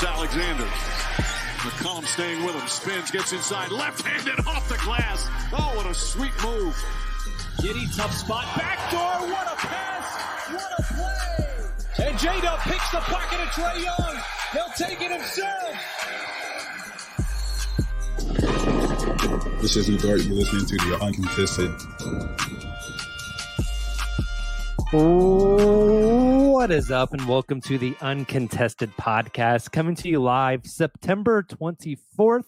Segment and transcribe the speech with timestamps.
[0.00, 0.64] Alexander.
[0.64, 2.66] McCollum staying with him.
[2.66, 3.70] Spins, gets inside.
[3.70, 5.28] Left-handed off the glass.
[5.52, 6.74] Oh, what a sweet move.
[7.58, 8.46] Giddey, tough spot.
[8.56, 9.28] Backdoor.
[9.28, 10.52] What a pass.
[10.54, 12.06] What a play.
[12.06, 14.16] And J-Dub picks the pocket of Trae Young.
[14.52, 15.76] He'll take it himself.
[19.60, 20.26] This is Udart.
[20.26, 22.71] You're listening to the Uncontested.
[24.92, 32.44] What is up, and welcome to the Uncontested Podcast, coming to you live September 24th.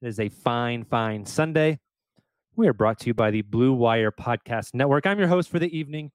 [0.00, 1.78] It is a fine, fine Sunday.
[2.56, 5.06] We are brought to you by the Blue Wire Podcast Network.
[5.06, 6.10] I'm your host for the evening,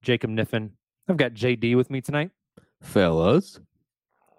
[0.00, 0.70] Jacob Niffin.
[1.08, 2.30] I've got JD with me tonight.
[2.80, 3.60] fellows.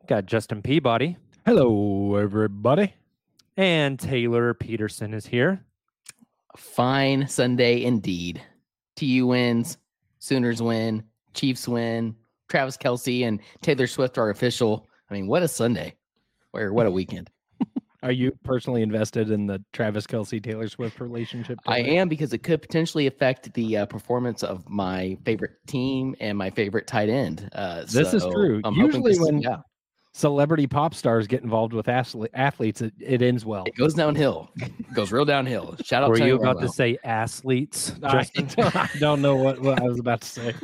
[0.07, 2.95] Got Justin Peabody Hello, everybody.
[3.57, 5.63] and Tayler Peterson is here.
[6.57, 8.41] Fine Sunday indeed.
[8.95, 9.77] TU wins,
[10.27, 12.13] Sooners win, Chiefs win,
[12.49, 14.85] Travis Kelce and Taylor Swift are official.
[15.09, 15.95] I mean, what a Sunday.
[16.53, 17.29] Or what a weekend.
[18.03, 21.59] Are you personally invested in the Travis Kelce Taylor Swift relationship?
[21.65, 26.37] I am because it could potentially affect the uh, performance of my favorite team and
[26.37, 27.49] my favorite tight end.
[27.53, 28.59] Uh, This is true.
[28.65, 29.57] I'm Usually this- when- yeah,
[30.17, 33.65] Celebrity pop stars get involved with athletes, it, it ends well.
[33.67, 34.49] it goes downhill.
[34.55, 35.75] It goes real downhill.
[35.83, 38.49] Shout out Were to you Tony about to say athletes, I, Justin?
[38.73, 40.55] I don't know what, what I was about to say.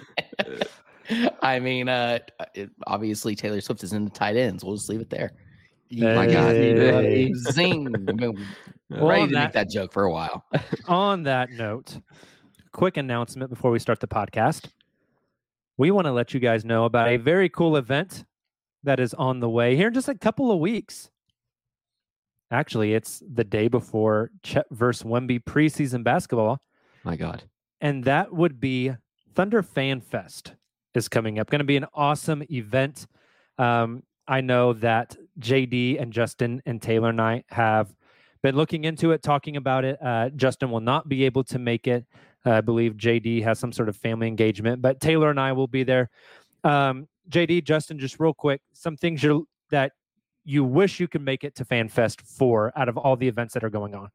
[1.43, 2.17] I mean, uh,
[2.55, 4.63] it, obviously Taylor Swift is in the tight ends.
[4.63, 5.33] We'll just leave it there.
[5.91, 6.55] My God.
[6.55, 7.31] Hey.
[7.51, 7.93] Zing.
[7.93, 8.47] I've been
[8.89, 10.45] Well, ready to that- make that joke for a while.
[10.87, 11.99] on that note,
[12.71, 14.69] quick announcement before we start the podcast.
[15.77, 18.25] We want to let you guys know about a very cool event
[18.83, 21.09] that is on the way here in just a couple of weeks.
[22.51, 26.61] Actually, it's the day before Chet versus Wemby preseason basketball,
[27.03, 27.43] My God.
[27.81, 28.91] and that would be
[29.33, 30.53] Thunder Fan Fest
[30.93, 31.49] is coming up.
[31.49, 33.07] Going to be an awesome event.
[33.57, 37.93] Um, I know that JD and Justin and Tayler and I have
[38.43, 39.97] been looking into it, talking about it.
[40.01, 42.05] Uh, Justin will not be able to make it.
[42.45, 45.67] Uh, I believe JD has some sort of family engagement, but Tayler and I will
[45.67, 46.09] be there.
[46.63, 49.93] Um, JD, Justin, just real quick, some things you're, that
[50.43, 53.63] you wish you could make it to FanFest for out of all the events that
[53.63, 54.09] are going on.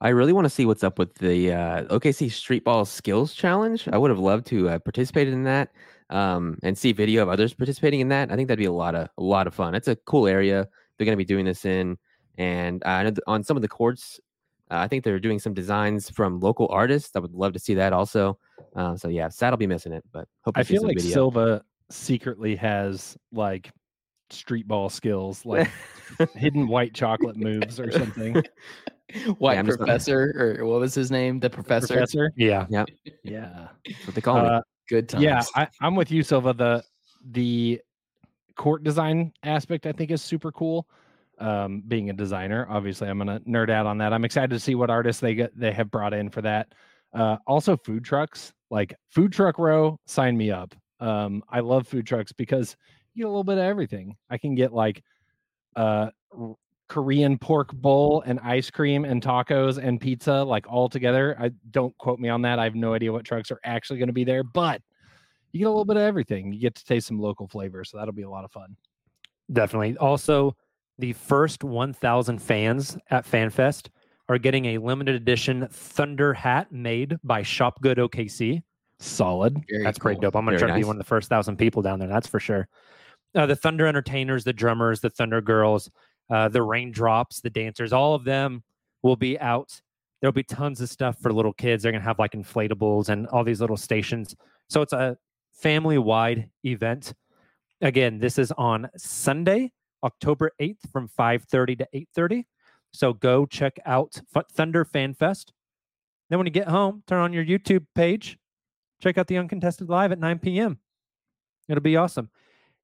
[0.00, 3.88] I really want to see what's up with the uh, OKC Street Ball Skills Challenge.
[3.90, 5.70] I would have loved to uh, participate in that
[6.10, 8.30] um, and see video of others participating in that.
[8.30, 9.74] I think that'd be a lot of a lot of fun.
[9.74, 11.96] It's a cool area they're going to be doing this in,
[12.36, 14.20] and I know on some of the courts,
[14.70, 17.16] uh, I think they're doing some designs from local artists.
[17.16, 18.38] I would love to see that also.
[18.74, 21.12] Uh, so yeah, sad I'll be missing it, but hope I feel like video.
[21.12, 23.70] Silva secretly has like
[24.30, 25.70] street ball skills, like
[26.34, 28.42] hidden white chocolate moves or something.
[29.38, 31.38] White I'm just not- professor, or what was his name?
[31.38, 31.94] The professor.
[31.94, 32.32] Professor?
[32.36, 32.66] Yeah.
[32.68, 33.68] Yeah.
[33.86, 34.48] That's what they call me.
[34.48, 35.24] Uh, Good times.
[35.24, 36.52] yeah, I, I'm with you, Silva.
[36.52, 36.82] The
[37.32, 37.80] the
[38.54, 40.86] court design aspect I think is super cool.
[41.38, 44.12] Um, being a designer, obviously, I'm gonna nerd out on that.
[44.12, 46.72] I'm excited to see what artists they get they have brought in for that.
[47.12, 50.74] Uh, also, food trucks, like food truck row, sign me up.
[51.00, 52.76] Um, I love food trucks because
[53.14, 54.16] you get a little bit of everything.
[54.30, 55.02] I can get like
[55.74, 56.10] uh
[56.88, 61.36] Korean pork bowl and ice cream and tacos and pizza like all together.
[61.38, 62.58] I don't quote me on that.
[62.58, 64.80] I have no idea what trucks are actually going to be there, but
[65.52, 66.52] you get a little bit of everything.
[66.52, 68.76] You get to taste some local flavor, so that'll be a lot of fun.
[69.52, 69.96] Definitely.
[69.96, 70.56] Also,
[70.98, 73.88] the first 1,000 fans at FanFest
[74.28, 78.62] are getting a limited edition Thunder hat made by Shopgood OKC.
[78.98, 79.62] Solid.
[79.68, 80.34] Very That's pretty dope.
[80.36, 82.08] I'm gonna Very try to be one of the first thousand people down there.
[82.08, 82.68] That's for sure.
[83.34, 85.90] Uh, the Thunder entertainers, the drummers, the Thunder girls,
[86.30, 88.62] uh, the raindrops, the dancers, all of them
[89.02, 89.80] will be out.
[90.20, 91.82] There'll be tons of stuff for little kids.
[91.82, 94.34] They're gonna have like inflatables and all these little stations.
[94.68, 95.18] So it's a
[95.52, 97.12] family-wide event.
[97.82, 99.72] Again, this is on Sunday,
[100.02, 102.46] October 8th from 5:30 to 8:30.
[102.92, 105.52] So go check out Fu- Thunder Fan Fest.
[106.30, 108.38] Then when you get home, turn on your YouTube page,
[109.00, 110.78] check out the uncontested live at 9 p.m.
[111.68, 112.30] It'll be awesome.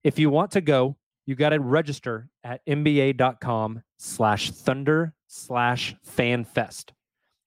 [0.02, 6.90] If you want to go, you got to register at nba.com slash thunder slash fanfest.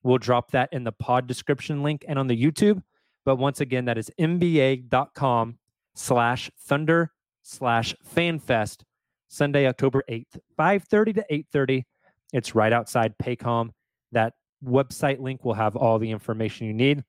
[0.02, 2.82] We'll drop that in the pod description link and on the YouTube.
[3.24, 5.58] But once again, that is nba.com
[5.94, 8.82] slash thunder slash fanfest,
[9.28, 11.84] Sunday, October 8th, 5.30 to 8.30.
[12.32, 13.70] It's right outside Paycom.
[14.12, 14.34] That
[14.64, 17.04] website link will have all the information you need.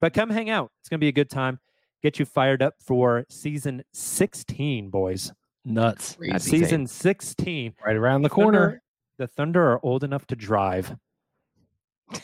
[0.00, 0.70] But come hang out.
[0.80, 1.58] It's going to be a good time.
[2.02, 5.32] Get you fired up for season 16, boys.
[5.64, 6.16] Nuts.
[6.16, 6.38] Crazy.
[6.38, 7.74] Season 16.
[7.84, 8.82] Right around the Thunder- corner.
[9.18, 10.96] the Thunder are old enough to drive.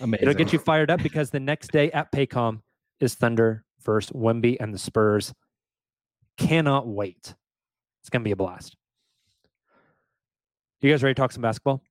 [0.00, 0.22] Amazing.
[0.22, 2.62] It'll get you fired up because the next day at Paycom
[3.00, 5.34] is Thunder versus Wemby and the Spurs.
[6.38, 7.34] Cannot wait.
[8.00, 8.74] It's going to be a blast.
[10.80, 11.82] You guys ready to talk some basketball?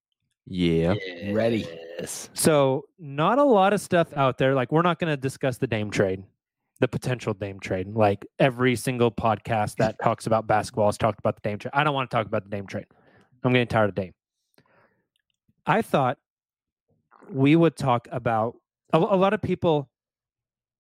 [0.48, 0.96] Yeah.
[1.32, 1.68] Ready.
[2.00, 2.30] Yes.
[2.34, 4.54] So, not a lot of stuff out there.
[4.54, 6.24] Like, we're not going to discuss the Dame trade,
[6.80, 7.88] the potential Dame trade.
[7.88, 11.72] Like, every single podcast that talks about basketball has talked about the Dame trade.
[11.74, 12.86] I don't want to talk about the Dame trade.
[13.44, 14.14] I'm getting tired of Dame.
[15.66, 16.18] I thought
[17.30, 18.56] we would talk about
[18.92, 19.90] a, a lot of people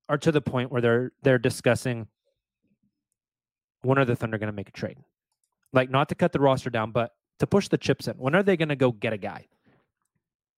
[0.09, 2.07] are to the point where they're they're discussing
[3.81, 4.97] when are the Thunder going to make a trade?
[5.71, 8.15] Like, not to cut the roster down, but to push the chips in.
[8.15, 9.47] When are they going to go get a guy?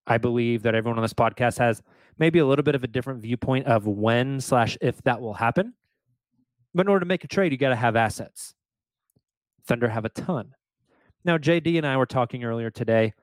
[0.07, 1.83] I believe that everyone on this podcast has
[2.18, 5.74] maybe a little bit of a different viewpoint of when slash if that will happen.
[6.74, 8.54] But in order to make a trade, you got to have assets.
[9.65, 10.54] Thunder have a ton.
[11.25, 13.13] Now, JD and I were talking earlier today.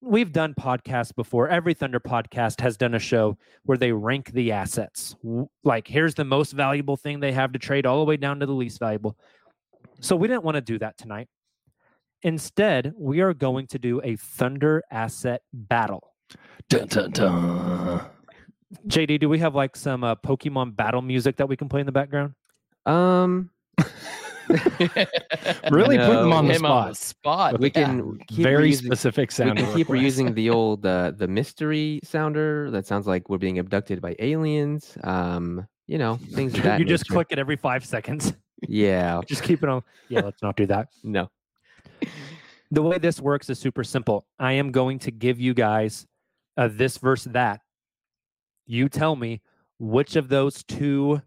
[0.00, 1.48] We've done podcasts before.
[1.48, 5.14] Every Thunder podcast has done a show where they rank the assets.
[5.62, 8.46] Like, here's the most valuable thing they have to trade, all the way down to
[8.46, 9.16] the least valuable.
[10.00, 11.28] So, we didn't want to do that tonight.
[12.22, 16.12] Instead, we are going to do a Thunder asset battle.
[16.68, 18.06] Dun, dun, dun.
[18.88, 21.86] JD, do we have like some uh, Pokemon battle music that we can play in
[21.86, 22.34] the background?
[22.86, 23.50] Um,
[25.70, 26.88] Really put them on the Him on spot.
[26.88, 27.60] the spot.
[27.60, 27.84] we yeah.
[27.84, 29.58] can keep Very reusing- specific We sound.
[29.58, 34.00] can keep reusing the old uh, the mystery sounder that sounds like we're being abducted
[34.00, 34.96] by aliens.
[35.04, 37.12] Um, you know, things of that you just nature.
[37.14, 38.32] click it every five seconds.
[38.66, 39.20] Yeah.
[39.26, 39.82] just keep it on.
[40.08, 40.88] Yeah, let's not do that.
[41.04, 41.28] No.
[42.70, 44.26] The way this works is super simple.
[44.38, 46.06] I am going to give you guys
[46.56, 47.60] uh, this versus that.
[48.66, 49.40] You tell me
[49.78, 51.22] which of those two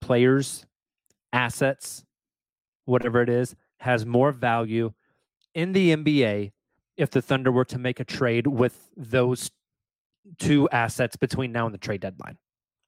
[0.00, 0.66] players,
[1.32, 2.04] assets,
[2.84, 4.92] whatever it is, has more value
[5.54, 6.52] in the NBA
[6.96, 9.50] if the Thunder were to make a trade with those
[10.38, 12.38] two assets between now and the trade deadline.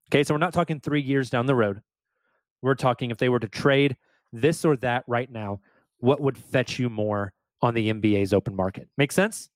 [0.09, 1.81] Okay, so we're not talking three years down the road.
[2.62, 3.97] We're talking if they were to trade
[4.32, 5.61] this or that right now,
[6.05, 8.89] what would fetch you more on the NBA's open market?
[8.99, 9.49] Make sense?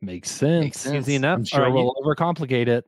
[0.00, 0.64] Makes sense.
[0.64, 0.94] Makes sense.
[1.08, 1.38] Easy enough.
[1.38, 2.86] I'm sure right, we'll overcomplicate it.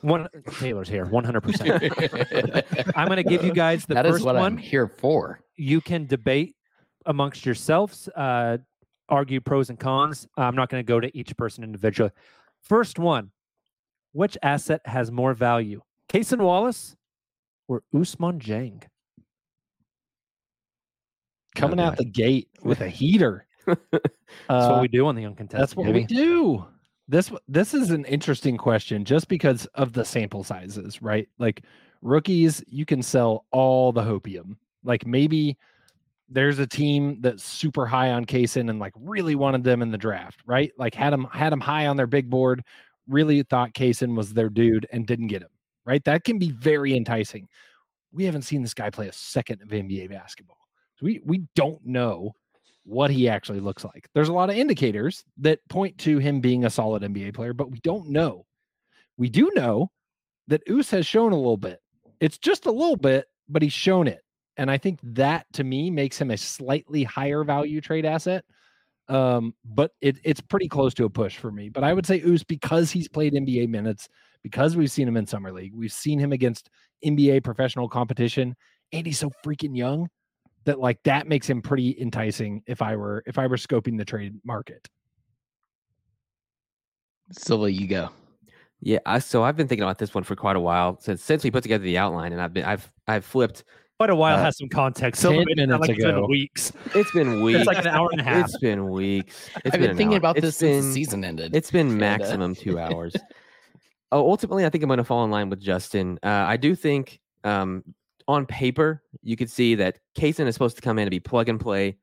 [0.00, 2.92] one Tayler's here, 100%.
[2.96, 4.44] I'm going to give you guys the That is first what one.
[4.44, 5.40] I'm here for.
[5.56, 6.56] you can debate
[7.06, 8.58] amongst yourselves, uh,
[9.08, 10.26] argue pros and cons.
[10.36, 12.10] I'm not going to go to each person individually.
[12.62, 13.30] First one,
[14.12, 16.96] which asset has more value, Cason Wallace
[17.68, 18.82] or Ousmane Dieng?
[21.58, 23.46] Coming out the gate with a heater.
[23.66, 23.80] That's
[24.48, 25.60] Uh, what we do on the uncontested.
[25.60, 26.00] That's what baby.
[26.00, 26.64] we do.
[27.08, 31.28] This this is an interesting question just because of the sample sizes, right?
[31.38, 31.62] Like
[32.02, 34.56] rookies, you can sell all the hopium.
[34.84, 35.56] Like maybe
[36.28, 39.96] there's a team that's super high on Cason and like really wanted them in the
[39.98, 40.70] draft, right?
[40.76, 42.62] Like had them had them high on their big board,
[43.06, 45.48] really thought Cason was their dude and didn't get him,
[45.86, 46.04] right?
[46.04, 47.48] That can be very enticing.
[48.12, 50.57] We haven't seen this guy play a second of NBA basketball.
[51.00, 52.34] We we don't know
[52.84, 54.08] what he actually looks like.
[54.14, 57.70] There's a lot of indicators that point to him being a solid NBA player, but
[57.70, 58.46] we don't know.
[59.18, 59.90] We do know
[60.46, 61.80] that Oos has shown a little bit.
[62.20, 64.20] It's just a little bit, but he's shown it.
[64.56, 68.44] And I think that to me makes him a slightly higher value trade asset.
[69.08, 71.68] Um, but it, it's pretty close to a push for me.
[71.68, 74.08] But I would say Oos because he's played NBA minutes,
[74.42, 76.70] because we've seen him in summer league, we've seen him against
[77.04, 78.56] NBA professional competition,
[78.92, 80.08] and he's so freaking young
[80.68, 84.04] that like that makes him pretty enticing if I were if I were scoping the
[84.04, 84.88] trade market.
[87.32, 88.10] Silva, you go.
[88.80, 91.42] Yeah, I, so I've been thinking about this one for quite a while since since
[91.44, 93.64] we put together the outline, and I've been I've I've flipped.
[93.98, 95.20] Quite a while Uh, has some context.
[95.22, 96.26] 10 Some it minutes like it's been ago.
[96.28, 96.72] weeks.
[96.94, 97.58] It's been weeks.
[97.62, 98.44] It's like an hour and a half.
[98.44, 99.50] It's been weeks.
[99.64, 100.18] It's I've been been thinking hour.
[100.18, 101.52] about It's this since the season ended.
[101.56, 102.00] It's been Kinda.
[102.00, 103.16] maximum two hours.
[104.12, 106.16] oh, ultimately, I think I'm going to fall in line with Justin.
[106.22, 107.82] Uh, I do think um,
[108.28, 111.48] on paper you could see that Cason is supposed to come in and be plug
[111.48, 111.96] and play.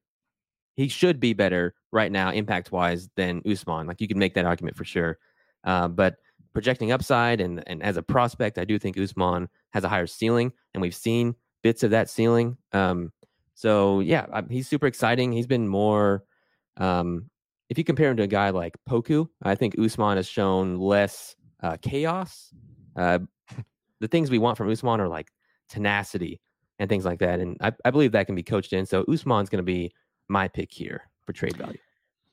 [0.75, 3.87] He should be better right now, impact wise, than Ousmane.
[3.87, 5.19] Like you can make that argument for sure.
[5.63, 6.17] Uh, but
[6.53, 10.51] projecting upside and and as a prospect, I do think Ousmane has a higher ceiling,
[10.73, 12.57] and we've seen bits of that ceiling.
[12.73, 13.13] Um,
[13.53, 15.31] so yeah, I, he's super exciting.
[15.31, 16.25] He's been more.
[16.77, 17.29] Um,
[17.69, 21.35] if you compare him to a guy like Poku, I think Ousmane has shown less
[21.63, 22.53] uh, chaos.
[22.95, 23.19] Uh,
[24.01, 25.31] the things we want from Ousmane are like
[25.69, 26.39] tenacity
[26.79, 28.85] and things like that, and I, I believe that can be coached in.
[28.85, 29.93] So Ousmane's going to be
[30.27, 31.77] my pick here for trade value.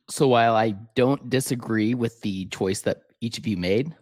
[0.08, 3.94] So while I don't disagree with the choice that each of you made,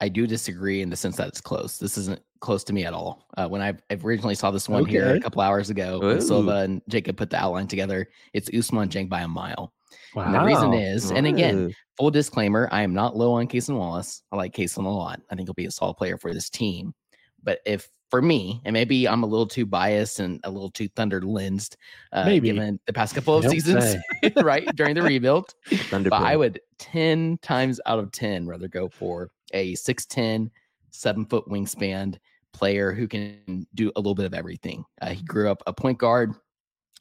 [0.00, 1.78] I do disagree in the sense that it's close.
[1.78, 3.26] This isn't close to me at all.
[3.36, 6.20] Uh, when I I originally saw this one here a couple hours ago, Ooh.
[6.20, 9.72] Silva and Jacob put the outline together, it's Ousmane Dieng by a mile.
[10.16, 10.78] And the reason Wow.
[10.78, 14.22] is, and again, full disclaimer, I am not low on Cason Wallace.
[14.32, 15.20] I like Kason a lot.
[15.30, 16.94] I think he'll be a solid player for this team.
[17.42, 20.88] But if for me, and maybe I'm a little too biased and a little too
[20.88, 21.76] thunder lensed,
[22.12, 22.48] uh, Maybe.
[22.48, 23.96] given the past couple of Don't seasons,
[24.36, 25.54] right during the rebuild,
[25.90, 30.50] but I would 10 times out of 10 rather go for a 6'10,
[30.90, 32.18] seven foot wingspan
[32.52, 34.84] player who can do a little bit of everything.
[35.00, 36.34] Uh, he grew up a point guard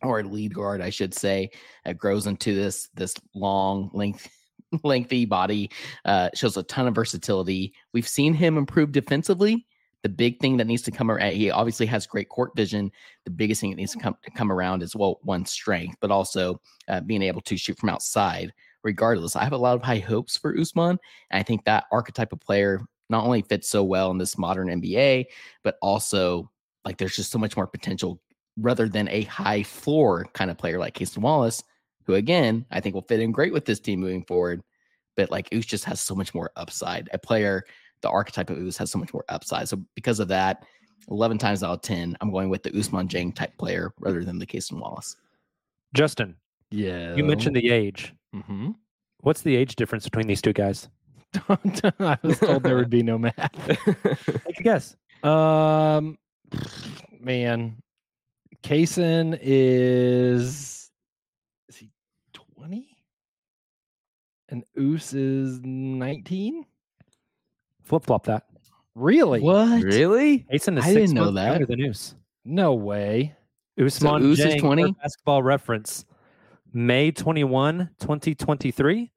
[0.02, 1.50] or a lead guard, I should say.
[1.86, 4.30] Uh, grows into this this long, length,
[4.84, 5.72] lengthy body.
[6.06, 7.74] Uh, shows a ton of versatility.
[7.94, 9.66] We've seen him improve defensively.
[10.04, 12.92] The big thing that needs to come around, he obviously has great court vision.
[13.26, 16.12] The biggest thing that needs to come to come around is well, one strength, but
[16.12, 18.54] also uh, being able to shoot from outside.
[18.84, 20.98] Regardless, I have a lot of high hopes for Ousmane.
[21.32, 22.80] And I think that archetype of player
[23.10, 25.26] not only fits so well in this modern NBA,
[25.64, 26.50] but also
[26.86, 28.22] like there's just so much more potential
[28.58, 31.64] rather than a high floor kind of player like Casey Wallace,
[32.06, 34.62] who again I think will fit in great with this team moving forward.
[35.18, 37.10] But like Us just has so much more upside.
[37.12, 37.66] A player,
[38.02, 39.68] the archetype of Oos has so much more upside.
[39.70, 40.64] So because of that,
[41.10, 44.38] 11 times out of 10, I'm going with the Ousmane Dieng type player rather than
[44.40, 45.16] the Casey Wallace.
[45.94, 46.36] Justin,
[46.72, 47.16] Yeah.
[47.16, 48.14] you mentioned the age.
[48.34, 48.72] hmm
[49.22, 50.88] What's the age difference between these two guys?
[51.50, 53.36] I was told there would be no math.
[54.46, 54.96] Take a guess.
[55.24, 56.18] Um,
[57.20, 57.76] man,
[58.64, 60.90] Cason is
[61.68, 61.92] is he
[62.34, 62.98] twenty?
[64.48, 66.66] And Oos is nineteen.
[67.90, 68.44] Flip flop that.
[68.94, 69.40] Really?
[69.42, 69.82] What?
[69.84, 70.46] really?
[70.54, 71.50] Asen is I six didn't know months that.
[71.50, 72.16] younger than Oos.
[72.46, 73.36] No way.
[73.80, 74.92] Usman Oos is Jang, for 20?
[75.02, 76.06] basketball reference.
[76.72, 79.12] May 21, 2023.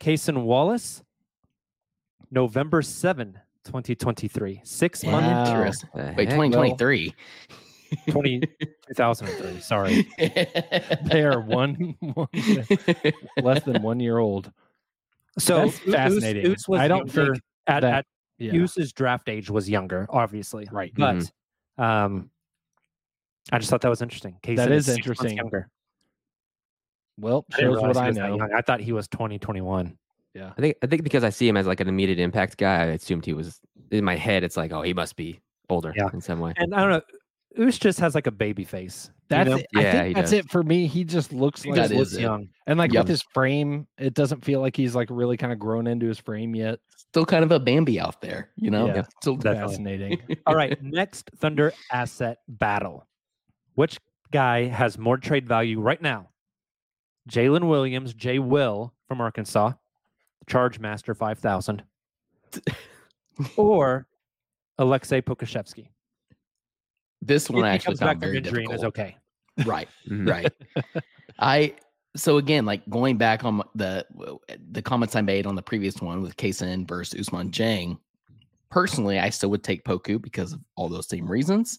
[0.00, 1.02] Cason Wallace,
[2.32, 4.60] November 7, 2023.
[4.64, 5.56] Six months, Wow.
[5.56, 5.90] Interesting.
[5.94, 7.14] The Wait, 2023.
[8.10, 8.40] 20,
[8.88, 9.60] 2003.
[9.60, 10.08] Sorry.
[11.08, 12.26] They are one, one
[13.40, 14.50] less than one year old.
[15.38, 16.46] So That's Oos- fascinating.
[16.46, 18.06] Oos was I don't younger think at, that- at
[18.38, 18.54] Yeah.
[18.54, 20.66] Oos's draft age was younger, obviously.
[20.70, 20.92] Right.
[20.96, 21.30] But
[21.78, 22.30] um,
[23.52, 24.36] I just thought that was interesting.
[24.42, 25.36] Cason That is six months interesting.
[25.36, 25.68] Younger.
[27.18, 28.48] Well, I shows realize what I know.
[28.56, 29.96] I thought he was 20, 21.
[30.34, 30.52] Yeah.
[30.56, 32.84] I think I think because I see him as like an immediate impact guy, I
[32.86, 33.58] assumed he was
[33.90, 34.44] in my head.
[34.44, 36.08] It's like, oh, he must be older Yeah.
[36.12, 36.52] in some way.
[36.56, 37.00] And I don't know.
[37.64, 39.08] Oos just has like a baby face.
[39.08, 39.56] you That's know?
[39.56, 39.66] it.
[39.74, 40.38] I Yeah, think that's does.
[40.40, 40.86] it for me.
[40.86, 42.20] He just looks He like That just is looks it.
[42.20, 42.48] young.
[42.68, 43.04] and like Yep.
[43.04, 46.18] with his frame, it doesn't feel like he's like really kind of grown into his
[46.20, 46.78] frame yet.
[47.12, 48.86] Still kind of a Bambi out there, you know?
[48.86, 49.02] Yeah.
[49.20, 50.20] Still Fascinating.
[50.46, 53.06] All right, next Thunder asset battle.
[53.74, 53.98] Which
[54.30, 56.28] guy has more trade value right now?
[57.30, 59.72] Jaylin Williams, Jay Will from Arkansas,
[60.46, 61.82] Charge Master 5000,
[63.56, 64.06] or
[64.78, 65.88] Aleksej Pokusevski?
[67.22, 69.16] This one If I actually comes back from injury is okay.
[69.64, 69.88] Right.
[70.10, 70.52] Right
[71.38, 71.74] i
[72.18, 74.04] so again like going back on the
[74.70, 77.98] the comments i made on the previous one with Cason versus ousmane dieng
[78.70, 81.78] personally i still would take poku because of all those same reasons.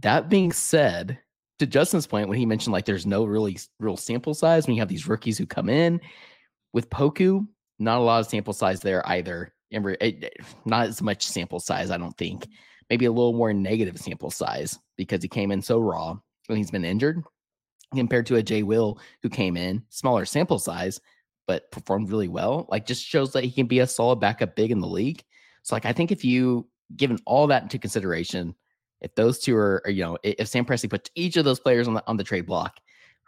[0.00, 1.18] That being said
[1.60, 4.80] to justin's point when he mentioned like there's no really real sample size when you
[4.80, 6.00] have these rookies who come in
[6.72, 7.46] with poku
[7.78, 9.52] not a lot of sample size there either.
[9.70, 10.30] And
[10.64, 12.46] not as much sample size i don't think.
[12.90, 16.16] Maybe a little more negative sample size because he came in so raw
[16.48, 17.24] and he's been injured
[17.96, 21.00] compared to a Jay Will who came in smaller sample size
[21.46, 22.66] but performed really well.
[22.70, 25.22] Like just shows that he can be a solid backup big in the league.
[25.62, 28.54] So like I think if you given all that into consideration,
[29.00, 31.88] if those two are, are, you know if Sam Presti puts each of those players
[31.88, 32.78] on the on the trade block,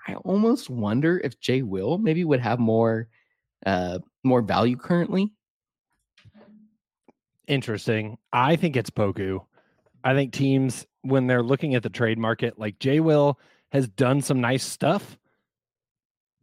[0.07, 3.09] I almost wonder if Jay Will maybe would have more
[3.65, 5.33] uh more value currently.
[7.47, 8.19] interesting.
[8.33, 9.41] I think it's Poku.
[10.05, 13.39] I think teams when they're looking at the trade market, like Jay Will
[13.77, 15.17] has done some nice stuff,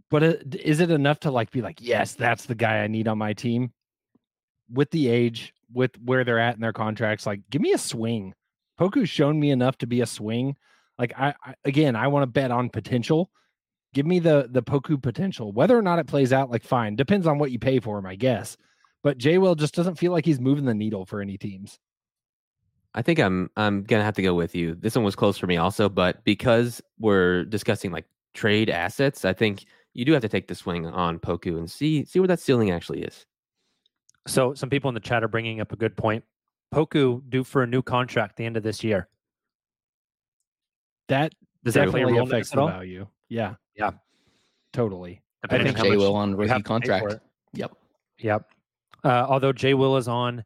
[0.09, 3.17] but is it enough to like be like, yes, that's the guy I need on
[3.17, 3.73] my team?
[4.71, 8.33] With the age, with where they're at in their contracts, like give me a swing.
[8.79, 10.55] Poku's shown me enough to be a swing.
[10.97, 13.29] Like I, I again, I want to bet on potential.
[13.93, 15.51] Give me the the Poku potential.
[15.51, 18.05] Whether or not it plays out, like fine, depends on what you pay for him,
[18.05, 18.57] I guess.
[19.03, 21.77] But Jay Will just doesn't feel like he's moving the needle for any teams.
[22.95, 24.75] I think I'm I'm gonna have to go with you.
[24.75, 29.33] This one was close for me also, but because we're discussing like trade assets, I
[29.33, 32.39] think you do have to take the swing on Poku and see see where that
[32.39, 33.25] ceiling actually is.
[34.27, 36.23] So some people in the chat are bringing up a good point.
[36.73, 39.07] Poku due for a new contract the end of this year.
[41.07, 41.33] That
[41.63, 43.07] Does that play a definitely role affects the value.
[43.29, 43.55] Yeah.
[43.75, 43.91] Yeah.
[44.71, 45.21] Totally.
[45.43, 47.23] I Depending think on how Jay Will on rookie have to pay for contract.
[47.53, 47.71] Yep.
[48.19, 48.49] Yep.
[49.03, 50.43] Uh, although Jay Will is on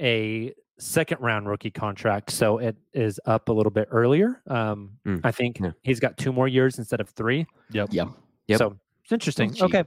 [0.00, 4.42] a second round rookie contract, so it is up a little bit earlier.
[4.48, 5.70] Um, Mm, I think yeah.
[5.82, 7.46] he's got two more years instead of three.
[7.70, 7.88] Yep.
[7.92, 8.08] Yep.
[8.48, 8.58] yep.
[8.58, 9.52] So it's interesting.
[9.52, 9.62] cheap.
[9.64, 9.84] Okay.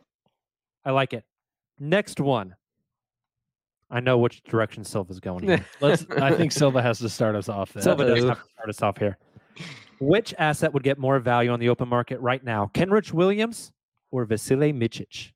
[0.86, 1.24] I like it.
[1.80, 2.56] Next one.
[3.90, 5.44] I know which direction Silva's going.
[5.46, 5.66] Here.
[5.82, 7.84] Let's I think Silva has to start us off then.
[7.84, 9.18] Silva does have to start us off here.
[10.00, 12.70] Which asset would get more value on the open market right now?
[12.74, 13.72] Kenrich Williams
[14.12, 15.32] or Vasilije Micic?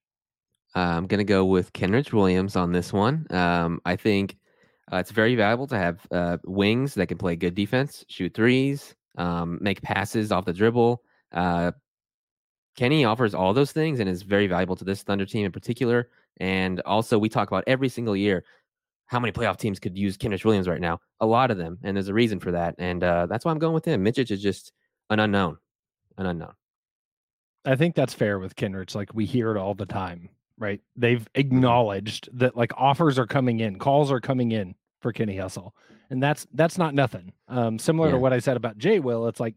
[0.76, 3.26] Uh, I'm gonna go with Kenrich Williams on this one.
[3.32, 4.38] Um, I think
[4.92, 8.94] uh, it's very valuable to have uh, wings that can play good defense, shoot threes,
[9.18, 11.02] um, make passes off the dribble.
[11.32, 11.72] Uh,
[12.76, 16.10] Kenny offers all those things and is very valuable to this Thunder team in particular.
[16.38, 18.44] And also, we talk about every single year
[19.06, 21.00] how many playoff teams could use Kenrich Williams right now.
[21.20, 22.76] A lot of them, and there's a reason for that.
[22.78, 24.04] And uh, that's why I'm going with him.
[24.04, 24.72] Micic is just
[25.10, 25.58] an unknown,
[26.18, 26.54] an unknown.
[27.66, 28.96] I think that's fair with Kenrich.
[28.96, 30.82] Like we hear it all the time, right?
[30.96, 35.76] They've acknowledged that like offers are coming in, calls are coming in for Kenny Hustle,
[36.10, 37.34] and that's that's not nothing.
[37.48, 38.14] Um, similar Yeah.
[38.14, 39.56] to what I said about Jay Will, it's like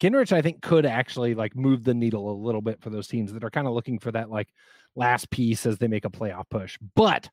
[0.00, 0.32] Kenrich.
[0.32, 3.44] I think could actually like move the needle a little bit for those teams that
[3.44, 4.48] are kind of looking for that like
[4.96, 6.78] last piece as they make a playoff push.
[6.94, 7.28] But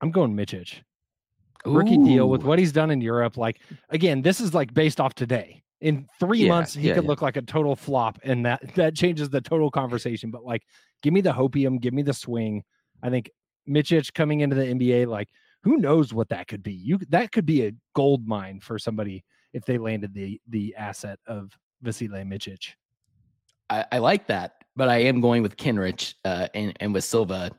[0.00, 0.82] I'm going Micic.
[1.64, 3.36] Rookie deal with what he's done in Europe.
[3.36, 5.62] Like again, this is like based off today.
[5.80, 7.08] In three Yeah, months, he yeah, could yeah.
[7.08, 10.30] look like a total flop, and that that changes the total conversation.
[10.30, 10.62] But like,
[11.02, 12.62] give me the hopium, give me the swing.
[13.02, 13.30] I think
[13.68, 15.28] Micic coming into the NBA, like,
[15.66, 16.72] who knows what that could be?
[16.72, 21.18] You that could be a gold mine for somebody if they landed the the asset
[21.26, 22.74] of Vasilije Micic.
[23.68, 27.50] I, I like that, but I am going with Kenrich uh, and and with Silva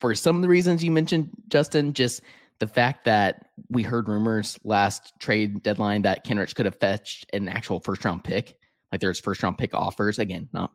[0.00, 1.92] for some of the reasons you mentioned, Justin.
[1.92, 2.22] Just
[2.58, 7.48] the fact that we heard rumors last trade deadline that Kenrich could have fetched an
[7.48, 8.56] actual first round pick.
[8.90, 10.72] Like there's first round pick offers again, not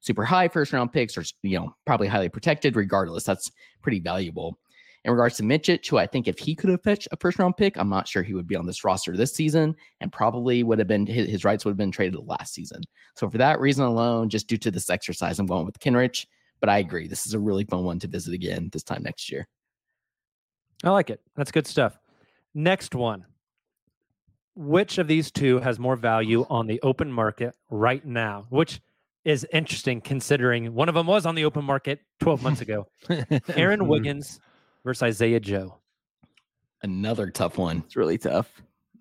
[0.00, 2.74] super high first round picks, or you know probably highly protected.
[2.74, 4.58] Regardless, that's pretty valuable.
[5.04, 7.56] In regards to Micic, who I think if he could have fetched a first round
[7.56, 10.78] pick, I'm not sure he would be on this roster this season, and probably would
[10.78, 12.82] have been his, his rights would have been traded last season.
[13.16, 16.26] So for that reason alone, just due to this exercise, I'm going with Kenrich.
[16.60, 19.32] But I agree, this is a really fun one to visit again this time next
[19.32, 19.48] year.
[20.84, 21.20] I like it.
[21.34, 21.98] That's good stuff.
[22.54, 23.24] Next one.
[24.54, 28.46] Which of these two has more value on the open market right now?
[28.50, 28.82] Which
[29.24, 32.86] is interesting considering one of them was on the open market 12 months ago.
[33.56, 34.40] Aaron Wiggins
[34.84, 35.78] versus Isaiah Joe.
[36.82, 37.82] Another tough one.
[37.86, 38.50] It's really tough.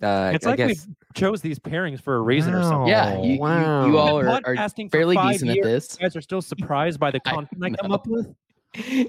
[0.01, 2.87] Uh, It's I like guess we chose these pairings for a reason or something.
[2.87, 3.81] Yeah, you, you, wow.
[3.85, 5.97] you We've all are, are fairly five decent at this.
[5.99, 8.33] You guys are still surprised by the I content I, come up with.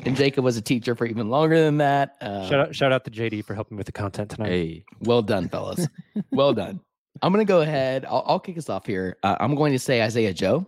[0.04, 2.16] And Jacob was a teacher for even longer than that.
[2.20, 4.48] Uh, Shout out, shout out to JD for helping with the content tonight.
[4.48, 5.86] hey, Well done, fellas.
[6.30, 6.80] well done.
[7.22, 8.06] I'm going to go ahead.
[8.06, 9.16] I'll, I'll kick us off here.
[9.22, 10.66] Uh, I'm going to say Isaiah Joe.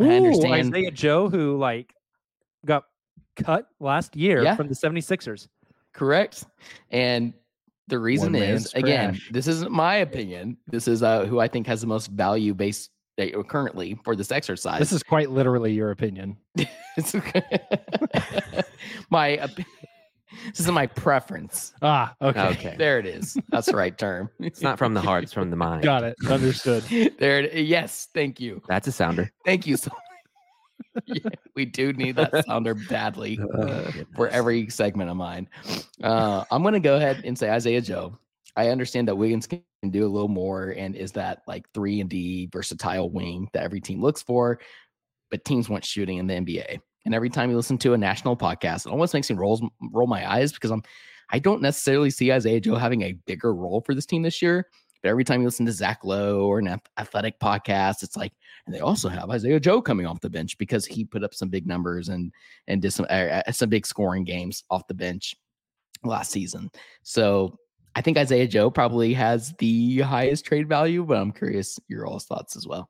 [0.00, 0.74] I understand.
[0.74, 1.94] Isaiah Joe, who like
[2.66, 2.84] got
[3.36, 4.56] cut last year Yeah.
[4.56, 5.48] from the 76ers.
[5.92, 6.44] Correct.
[6.90, 7.34] And
[7.88, 9.28] the reason One is again, trash.
[9.32, 10.56] this isn't my opinion.
[10.66, 12.90] This is uh, who I think has the most value based
[13.20, 14.78] uh, currently for this exercise.
[14.78, 16.36] This is quite literally your opinion.
[16.94, 17.42] It's okay.
[19.10, 19.50] my op-
[20.48, 21.72] this is my preference.
[21.80, 22.48] Ah, okay.
[22.48, 22.74] okay.
[22.76, 23.34] There it is.
[23.48, 24.28] That's the right term.
[24.40, 25.84] It's not from the heart; it's from the mind.
[25.84, 26.16] Got it.
[26.28, 26.82] Understood.
[27.18, 27.40] there.
[27.40, 28.08] It, yes.
[28.12, 28.60] Thank you.
[28.68, 29.30] That's a sounder.
[29.46, 29.90] Thank you so.
[31.06, 33.38] Yeah, we do need that sounder badly
[34.16, 35.48] for every segment of mine.
[36.02, 38.18] Uh, I'm going to go ahead and say Isaiah Joe.
[38.56, 42.10] I understand that Wiggins can do a little more and is that like three and
[42.10, 44.60] D versatile wing that every team looks for,
[45.30, 46.78] but teams want shooting in the NBA.
[47.04, 50.06] And every time you listen to a national podcast, it almost makes me roll roll
[50.06, 50.82] my eyes because I'm
[51.30, 54.66] I don't necessarily see Isaiah Joe having a bigger role for this team this year.
[55.02, 58.32] But every time you listen to Zach Lowe or an athletic podcast, it's like,
[58.66, 61.48] and they also have Isaiah Joe coming off the bench because he put up some
[61.48, 62.32] big numbers and
[62.68, 65.34] and did some uh, some big scoring games off the bench.
[66.04, 66.70] last season.
[67.02, 67.58] So
[67.94, 72.24] I think Isaiah Joe probably has the highest trade value, but I'm curious your all's
[72.24, 72.88] thoughts as well.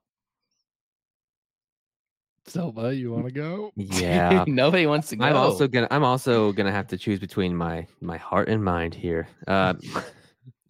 [2.46, 3.72] Silva, you want to go?
[3.76, 4.44] Yeah.
[4.48, 5.24] Nobody wants to go.
[5.24, 8.94] I'm also gonna I'm also gonna have to choose between my my heart and mind
[8.94, 9.28] here.
[9.46, 9.74] Uh,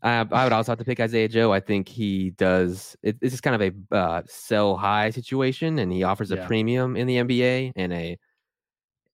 [0.02, 1.52] I, I would also have to pick Isaiah Joe.
[1.52, 2.96] I think he does.
[3.02, 6.46] It, it's just kind of a uh, sell high situation, and he offers a Yeah.
[6.46, 8.18] premium in the NBA and a.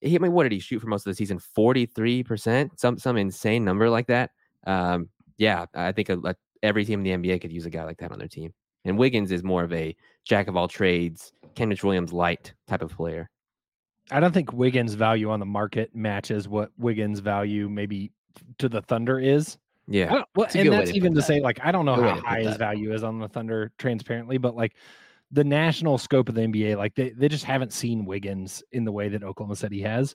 [0.00, 1.38] He, I mean, what did he shoot for most of the season?
[1.38, 4.30] Forty three percent, some some insane number like that.
[4.66, 7.84] Um, yeah, I think a, a, every team in the NBA could use a guy
[7.84, 8.54] like that on their team.
[8.84, 12.96] And Wiggins is more of a jack of all trades, Kenrich Williams light type of
[12.96, 13.28] player.
[14.10, 18.10] I don't think Wiggins' value on the market matches what Wiggins' value maybe
[18.58, 19.58] to the Thunder is.
[19.90, 22.50] Yeah, well, and that's even to say, like, I don't know Good how high his
[22.50, 22.58] that.
[22.58, 24.76] value is on the Thunder transparently, but like
[25.30, 28.92] the national scope of the NBA, like they, they just haven't seen Wiggins in the
[28.92, 30.14] way that Oklahoma City has.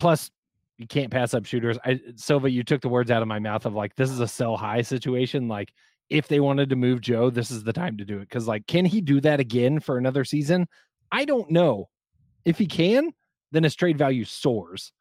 [0.00, 0.30] Plus,
[0.78, 1.78] you can't pass up shooters.
[1.84, 4.26] I Silva, you took the words out of my mouth of like this is a
[4.26, 5.46] sell high situation.
[5.46, 5.72] Like
[6.10, 8.28] if they wanted to move Joe, this is the time to do it.
[8.28, 10.66] Because like, can he do that again for another season?
[11.12, 11.88] I don't know.
[12.44, 13.12] If he can,
[13.52, 14.92] then his trade value soars.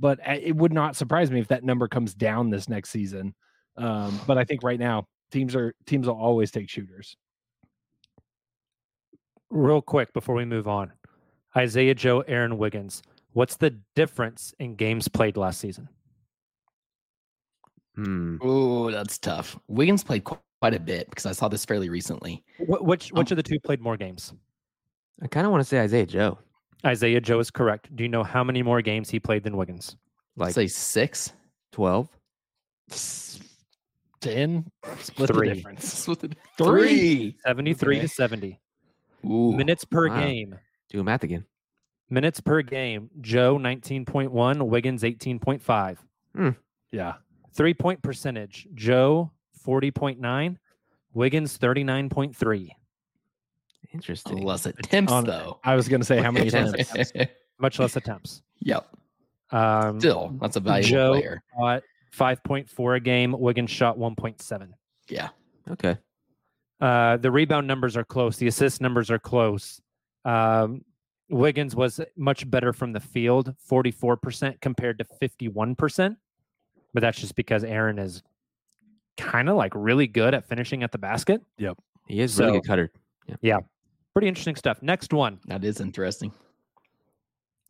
[0.00, 3.34] But uh, it would not surprise me if that number comes down this next season.
[3.76, 7.16] Um, but I think right now teams are teams will always take shooters.
[9.50, 10.92] Real quick before we move on,
[11.56, 13.02] Isaiah Joe, Aaron Wiggins.
[13.32, 15.88] What's the difference in games played last season?
[17.96, 18.36] Hmm.
[18.40, 19.58] Oh, that's tough.
[19.68, 20.40] Wiggins played quite
[20.74, 22.42] a bit because I saw this fairly recently.
[22.58, 24.32] Wh- Which which Um, of the two played more games?
[25.22, 26.38] I kind of want to say Isaiah Joe.
[26.84, 27.94] Isaiah Joe is correct.
[27.94, 29.96] Do you know how many more games he played than Wiggins?
[30.36, 31.32] Like Like say six.
[31.72, 32.08] 12.
[34.20, 35.48] Ten split Three.
[35.48, 35.92] the difference.
[36.02, 37.36] Split the- Three.
[37.46, 38.06] 73 Okay.
[38.06, 38.60] to 70.
[39.24, 40.20] Ooh, Minutes per Wow.
[40.20, 40.58] game.
[40.90, 41.44] Do math again.
[42.10, 43.08] Minutes per game.
[43.20, 45.98] Joe 19.1, Wiggins 18.5.
[46.34, 46.50] Hmm.
[46.92, 47.14] Yeah.
[47.54, 48.66] Three point percentage.
[48.74, 49.30] Joe
[49.64, 50.56] 40.9,
[51.14, 52.70] Wiggins 39.3.
[53.92, 54.42] Interesting.
[54.42, 55.58] less attempts On- though.
[55.64, 56.58] I was gonna say how many Okay.
[56.82, 57.12] attempts.
[57.58, 58.42] Much less attempts.
[58.60, 58.88] yep.
[59.50, 61.42] Um, Still, that's a valuable Joe player.
[61.58, 63.32] shot 5.4 a game.
[63.38, 64.72] Wiggins shot 1.7.
[65.08, 65.30] Yeah.
[65.68, 65.98] Okay.
[66.80, 68.36] Uh, the rebound numbers are close.
[68.38, 69.80] The assist numbers are close.
[70.24, 70.84] Um,
[71.28, 76.16] Wiggins was much better from the field, 44% compared to 51%.
[76.94, 78.22] But that's just because Aaron is
[79.16, 81.42] kind of like really good at finishing at the basket.
[81.58, 81.76] Yep.
[82.06, 82.92] He is really good cutter.
[84.14, 84.82] Pretty interesting stuff.
[84.82, 85.38] Next one.
[85.46, 86.32] That is interesting.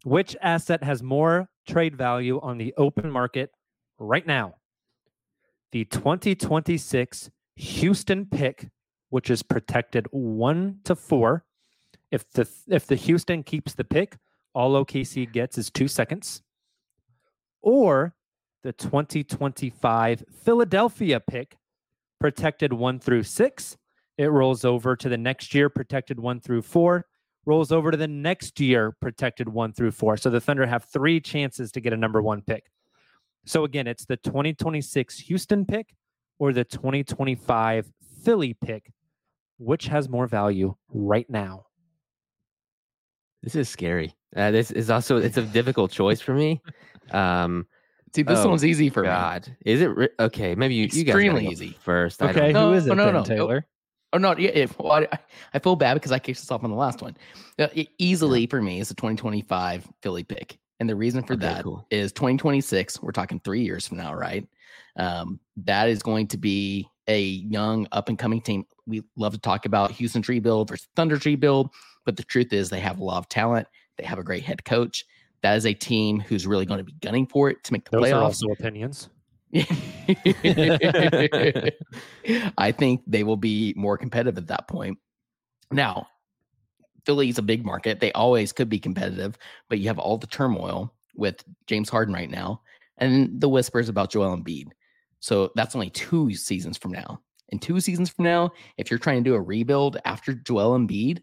[0.05, 3.50] Which asset has more trade value on the open market
[3.98, 4.55] right now?
[5.72, 8.70] The 2026 Houston pick,
[9.11, 11.44] which is protected one to four.
[12.11, 14.16] If the if the Houston keeps the pick,
[14.55, 16.42] all OKC gets is two seconds.
[17.61, 18.14] Or
[18.62, 21.59] the 2025 Philadelphia pick,
[22.18, 23.76] protected one through six.
[24.20, 27.06] It rolls over to the next year, protected one through four
[27.46, 30.18] rolls over to the next year protected one through four.
[30.18, 32.66] So the Thunder have three chances to get a number one pick.
[33.46, 35.94] So again, it's the 2026 Houston pick
[36.38, 37.90] or the 2025
[38.22, 38.92] Philly pick.
[39.56, 41.64] Which has more value right now?
[43.42, 44.14] This is scary.
[44.37, 46.61] Uh, this is also it's a difficult choice for me.
[47.11, 47.66] Um,
[48.14, 49.09] See, this Oh, one's easy for me.
[49.09, 50.54] God, is it re- okay?
[50.54, 51.76] Maybe you, you guys gotta Extremely go easy.
[51.80, 52.22] first.
[52.22, 53.22] I Okay, don't- No, is it no, then, no.
[53.24, 53.62] Tayler?
[54.12, 54.51] Oh no, yeah.
[54.51, 55.09] If, well, I,
[55.55, 57.16] I feel bad because I kicked this off on the last one.
[57.59, 57.68] Uh,
[57.99, 61.62] easily for me is a 2025 Philly pick, and the reason for Okay, that is
[61.62, 61.87] cool.
[61.90, 63.03] 2026.
[63.03, 64.46] We're talking three years from now, right?
[64.96, 68.64] Um, that is going to be a young up and coming team.
[68.87, 71.70] We love to talk about Houston tree build versus Thunder tree build,
[72.05, 73.68] but the truth is they have a lot of talent.
[73.96, 75.05] They have a great head coach.
[75.42, 77.96] That is a team who's really going to be gunning for it to make the
[77.96, 78.23] Those are playoffs.
[78.23, 79.09] also opinions.
[82.57, 84.99] I think they will be more competitive at that point.
[85.71, 86.07] Now,
[87.05, 88.01] Philly's a big market.
[88.01, 89.37] They always could be competitive,
[89.69, 92.63] but you have all the turmoil with James Harden right now
[92.99, 94.69] and the whispers about Joel Embiid.
[95.21, 97.21] So that's only two seasons from now.
[97.51, 101.23] And two seasons from now, if you're trying to do a rebuild after Joel Embiid,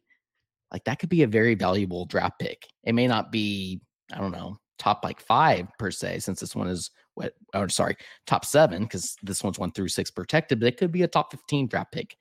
[0.72, 2.68] like that could be a very valuable draft pick.
[2.84, 6.68] It may not be, I don't know, top like five per se, since this one
[6.68, 10.78] is what, or sorry, top seven, because this one's one through six protected, but it
[10.78, 12.16] could be a top 15 draft pick.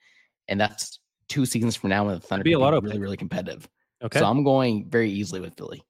[0.48, 3.16] And that's two seasons from now when the Thunder be a lot of really, really
[3.16, 3.68] competitive.
[4.02, 4.18] Okay.
[4.18, 5.82] So I'm going very easily with Philly.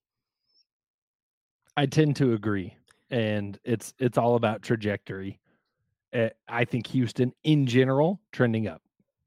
[1.76, 2.74] I tend to agree,
[3.10, 5.38] and it's it's all about trajectory.
[6.14, 8.80] Uh, I think Houston in general trending up,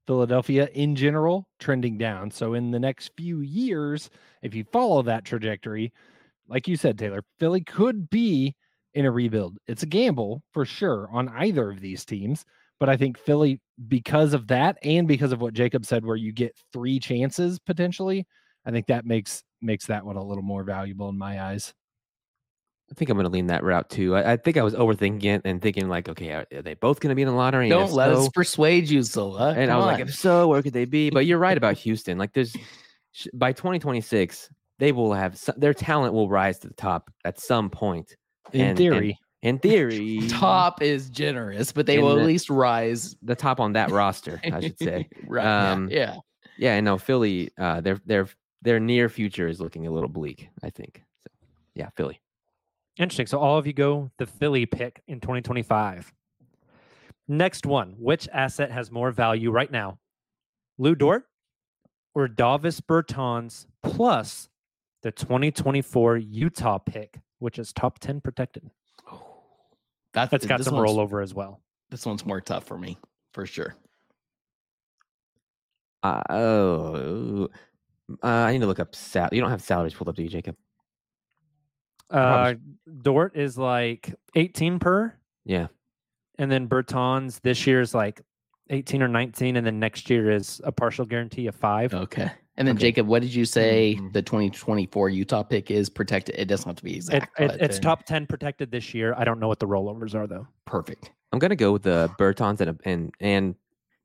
[0.07, 2.31] Philadelphia in general trending down.
[2.31, 4.09] So in the next few years,
[4.41, 5.93] if you follow that trajectory,
[6.49, 8.55] like you said, Tayler, Philly could be
[8.93, 9.57] in a rebuild.
[9.67, 12.43] It's a gamble for sure on either of these teams,
[12.79, 16.31] but I think Philly, because of that, and because of what Jacob said, where you
[16.31, 18.25] get three chances potentially,
[18.65, 21.73] I think that makes makes that one a little more valuable in my eyes.
[22.91, 24.15] I think I'm going to lean that route too.
[24.15, 26.99] I, I think I was overthinking it and thinking like, okay, are, are they both
[26.99, 27.65] going to be in the lottery?
[27.65, 29.51] And Don't if let so- us persuade you, Zola.
[29.53, 31.11] and I Come was like, if so, where could they be?
[31.11, 32.17] But you're right about Houston.
[32.17, 32.55] Like, there's
[33.33, 37.69] by 2026, they will have some, their talent will rise to the top at some
[37.69, 38.15] point.
[38.53, 42.49] In And- and theory, In theory, top is generous, but they will the- at least
[42.49, 43.15] rise.
[43.21, 45.07] the top on that roster, I should say.
[45.27, 45.43] right.
[45.45, 46.15] yeah, Um, yeah.
[46.57, 48.27] Yeah, and no, Philly, uh, their their
[48.63, 50.49] their near future is looking a little bleak.
[50.61, 51.01] I think.
[51.23, 51.31] So,
[51.75, 52.19] yeah, Philly.
[52.97, 53.27] Interesting.
[53.27, 56.11] So all of you go the Philly pick in 2025.
[57.29, 57.95] Next one.
[57.97, 59.99] Which asset has more value right now?
[60.77, 61.25] Lu Dort
[62.13, 64.49] or Davis Bertans plus
[65.01, 68.69] the 2024 Utah pick, which is top 10 protected.
[70.13, 71.61] That's That's got this some rollover as well.
[71.91, 72.97] This one's more tough for me,
[73.33, 73.75] for sure.
[76.01, 77.49] Uh, oh,
[78.23, 79.29] uh, I need to look up sal.
[79.31, 80.55] You don't have salaries pulled up, do you, Jacob?
[82.09, 82.55] Uh,
[83.01, 85.13] Dort is like 18 per,
[85.45, 85.67] Yeah.
[86.39, 88.21] and then Bertans this year is like
[88.71, 91.93] 18 or 19, and then next year is a partial guarantee of five.
[91.93, 92.31] Okay.
[92.59, 92.87] And then Okay.
[92.87, 94.11] Jacob, what did you say Mhm.
[94.11, 96.35] the 2024 Utah pick is protected?
[96.37, 97.39] It doesn't have to be It, exact.
[97.39, 99.15] it, but it's uh, top 10 protected this year.
[99.17, 100.45] I don't know what the rollovers are though.
[100.65, 101.11] perfect.
[101.31, 103.55] I'm gonna go with the Bertans and and and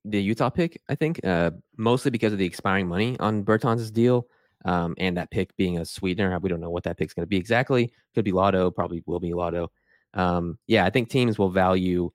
[0.04, 0.80] the Utah pick.
[0.88, 4.28] I think uh, mostly because of the expiring money on Bertans' deal,
[4.66, 6.38] um, and that pick being a sweetener.
[6.38, 7.92] We don't know what that pick's gonna be exactly.
[8.14, 8.70] Could be Lotto.
[8.70, 9.72] Probably will be Lotto.
[10.12, 12.12] Um, yeah, I think teams will value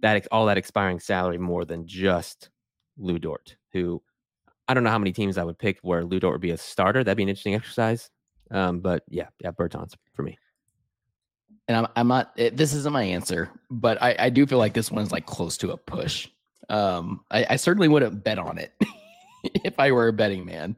[0.00, 2.50] that all that expiring salary more than just
[2.98, 4.02] Lu Dort, who
[4.72, 6.56] I don't know how many teams I would pick where Lu Dort would be a
[6.56, 7.04] starter.
[7.04, 8.08] That'd be an interesting exercise.
[8.50, 10.38] Um, but yeah, yeah, Bertans for me.
[11.68, 14.72] And I'm, I'm not, it, this isn't my answer, but I, I do feel like
[14.72, 16.26] this one's like close to a push.
[16.70, 18.72] Um, I, I certainly wouldn't bet on it
[19.62, 20.74] if I were a betting man,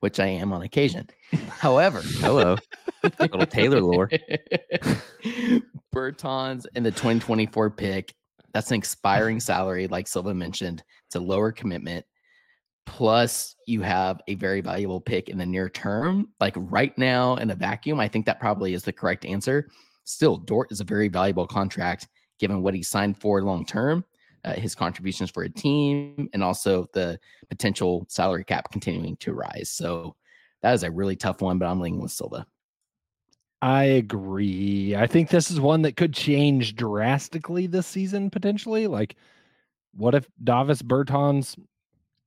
[0.00, 1.08] which I am on occasion.
[1.48, 2.58] However, Hello,
[3.02, 4.10] little Tayler lore.
[5.94, 8.14] Bertans in the 2024 pick.
[8.52, 10.84] That's an expiring salary, like Silva mentioned.
[11.06, 12.04] It's a lower commitment.
[12.88, 16.28] Plus, you have a very valuable pick in the near term.
[16.40, 19.68] Like right now in a vacuum, I think that probably is the correct answer.
[20.04, 24.04] Still, Dort is a very valuable contract given what he signed for long term,
[24.44, 27.20] uh, his contributions for a team, and also the
[27.50, 29.70] potential salary cap continuing to rise.
[29.70, 30.16] So
[30.62, 32.46] that is a really tough one, but I'm leaning with Silva.
[33.60, 34.96] I agree.
[34.96, 38.86] I think this is one that could change drastically this season potentially.
[38.86, 39.16] Like,
[39.94, 41.54] what if Davis Bertans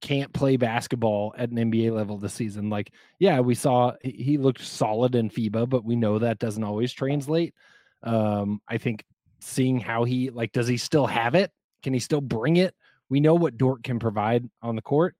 [0.02, 2.70] can't play basketball at an NBA level this season?
[2.70, 6.64] Like, yeah, we saw he- he looked solid in FIBA, but we know that doesn't
[6.64, 7.54] always translate.
[8.04, 9.06] Um, I think
[9.40, 11.52] seeing how he like, does he still have it?
[11.84, 12.76] Can he still bring it?
[13.10, 15.16] We know what Dort can provide on the court,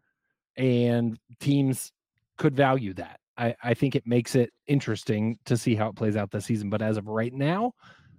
[0.58, 1.92] and teams
[2.38, 3.20] could value that.
[3.38, 6.70] I, I think it makes it interesting to see how it plays out this season.
[6.70, 7.74] But as of right now,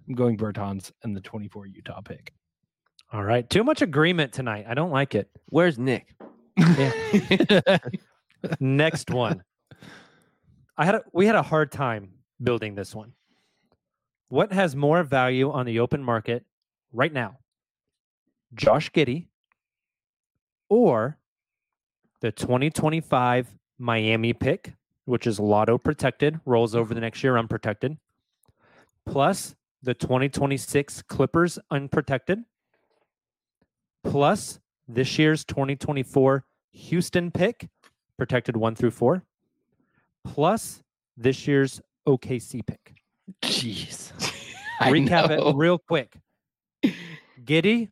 [0.07, 2.33] I'm going Bertans and the 24 Utah pick.
[3.11, 3.47] All right.
[3.49, 4.65] Too much agreement tonight.
[4.67, 5.29] I don't like it.
[5.49, 6.15] Where's Nick?
[8.59, 9.43] Next one.
[10.77, 12.09] I had a, we had a hard time
[12.41, 13.13] building this one.
[14.29, 16.43] What has more value on the open market
[16.91, 17.37] right now?
[18.55, 19.27] Josh Giddey
[20.69, 21.17] or
[22.21, 24.73] the 2025 Miami pick,
[25.05, 27.97] which is lotto protected, rolls over the next year unprotected,
[29.05, 32.39] plus the 2026 Clippers unprotected,
[34.03, 37.69] plus this year's 2024 Houston pick,
[38.17, 39.23] protected one through four,
[40.25, 40.83] plus
[41.17, 42.95] this year's OKC pick.
[43.41, 44.11] Jeez.
[44.81, 46.17] Recap it real quick.
[47.45, 47.89] Giddey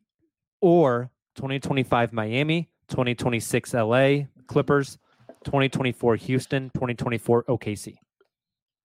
[0.60, 4.98] or 2025 Miami, 2026 LA Clippers,
[5.44, 7.96] 2024 Houston, 2024 OKC.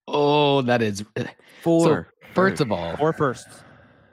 [0.06, 1.04] Oh, that is.
[1.16, 1.26] Eh,
[1.62, 2.08] four.
[2.34, 3.62] First of all, Four firsts.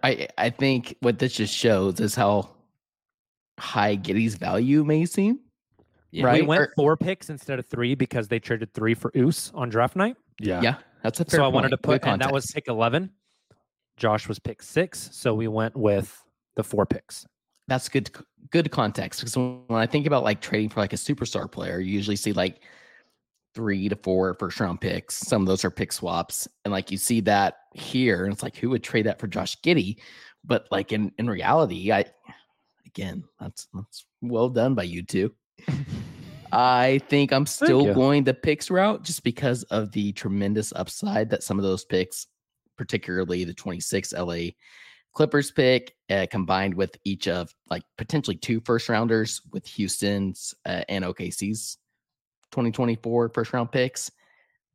[0.03, 2.54] I I think what this just shows is how
[3.59, 5.39] high Giddey's value may seem.
[6.11, 6.25] Yeah.
[6.25, 6.41] right?
[6.41, 9.69] We went Or- four picks instead of three because they traded three for Oos on
[9.69, 10.15] draft night.
[10.39, 10.61] Yeah.
[10.61, 13.11] Yeah, that's a fair so I wanted to put, and that was pick 11.
[13.97, 15.09] Josh was pick six.
[15.13, 16.21] So we went with
[16.55, 17.25] the four picks.
[17.67, 18.09] that's good
[18.51, 21.79] good context because when when I think about like trading for like a superstar player,
[21.79, 22.61] you usually see like
[23.55, 25.15] three to four first round picks.
[25.15, 28.55] Some of those are pick swaps, and like you see that here, and it's like
[28.57, 29.97] who would trade that for Josh Giddey?
[30.43, 32.05] But like in in reality, I
[32.95, 35.33] again that's that's well done by you two.
[36.51, 41.43] I think I'm still going the picks route just because of the tremendous upside that
[41.43, 42.27] some of those picks
[42.77, 44.49] particularly the 26 LA
[45.13, 50.83] Clippers pick, uh, combined with each of like potentially two first rounders with Houston's uh,
[50.89, 51.77] and OKC's
[52.51, 54.11] 2024 first round picks.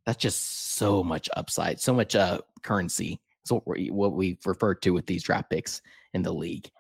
[0.07, 3.21] That's just so much upside, so much uh, currency.
[3.45, 5.83] So what we what we refer to with these draft picks
[6.15, 6.71] in the league.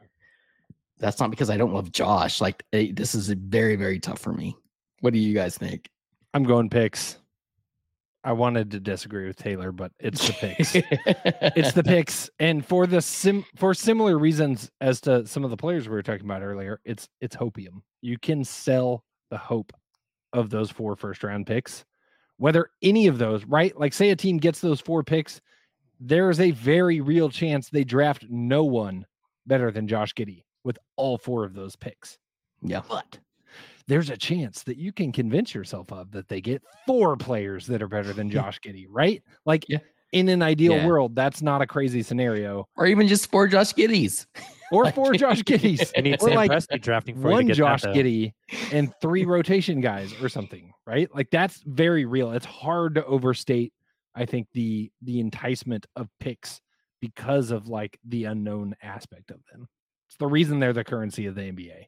[1.00, 2.40] That's not because I don't love Josh.
[2.40, 4.56] Like eh, this is very very tough for me.
[5.00, 5.88] What do you guys think?
[6.34, 7.16] I'm going picks.
[8.22, 10.72] I wanted to disagree with Tayler, but it's the picks.
[11.56, 15.56] it's the picks, and for the sim for similar reasons as to some of the
[15.56, 16.80] players we were talking about earlier.
[16.84, 17.80] It's it's hopium.
[18.02, 19.72] You can sell the hope
[20.34, 21.86] of those four first round picks,
[22.36, 23.78] whether any of those right.
[23.78, 25.40] Like say a team gets those four picks,
[25.98, 29.06] there is a very real chance they draft no one
[29.46, 32.18] better than Josh Giddey with all four of those picks.
[32.62, 33.18] Yeah, but
[33.86, 37.82] there's a chance that you can convince yourself of that they get four players that
[37.82, 39.22] are better than Josh Giddey, right?
[39.46, 39.78] Like Yeah.
[40.12, 40.86] in an ideal Yeah.
[40.86, 42.68] world, that's not a crazy scenario.
[42.76, 44.26] or even just four Josh Giddeys.
[44.72, 45.90] Or four Josh Giddeys.
[45.96, 47.92] I need Or like Presti drafting for one Josh that.
[47.92, 48.34] Giddey
[48.70, 51.12] and three rotation guys or something, right?
[51.12, 52.30] Like that's very real.
[52.30, 53.72] It's hard to overstate,
[54.14, 56.60] I think, the the enticement of picks
[57.00, 59.66] because of like the unknown aspect of them.
[60.10, 61.86] It's the reason they're the currency of the NBA.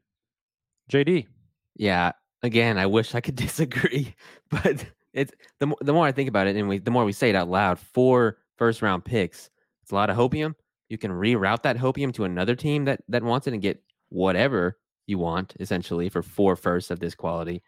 [0.89, 1.27] JD.
[1.75, 2.13] Yeah.
[2.45, 4.15] Again, I wish I could disagree,
[4.49, 7.13] but it's the more the more I think about it, and we the more we
[7.13, 7.81] say it out loud.
[7.81, 9.51] Four first round picks.
[9.83, 10.55] It's a lot of hopium.
[10.89, 14.79] You can reroute that hopium to another team that that wants it and get whatever
[15.07, 17.61] you want essentially for four firsts of this quality.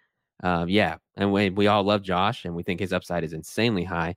[0.45, 3.83] Um, yeah, and we we all love Josh, and we think his upside is insanely
[3.83, 4.15] high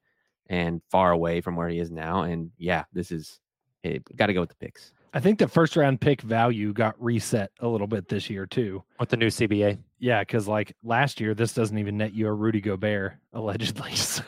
[0.50, 2.22] and far away from where he is now.
[2.22, 3.40] And yeah, this is
[3.84, 4.94] it got to go with the picks.
[5.14, 8.84] I think the first round pick value got reset a little bit this year too.
[9.00, 9.80] with the new CBA.
[10.00, 13.92] Yeah, because like last year, this doesn't even net you a Rudy Gobert allegedly.
[13.96, 14.24] So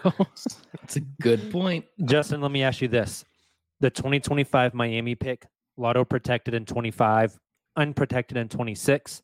[0.79, 1.85] That's a good point.
[2.05, 3.25] Justin, let me ask you this.
[3.81, 5.45] The 2025 Miami pick,
[5.77, 7.39] lotto protected in 25,
[7.75, 9.21] unprotected in 26.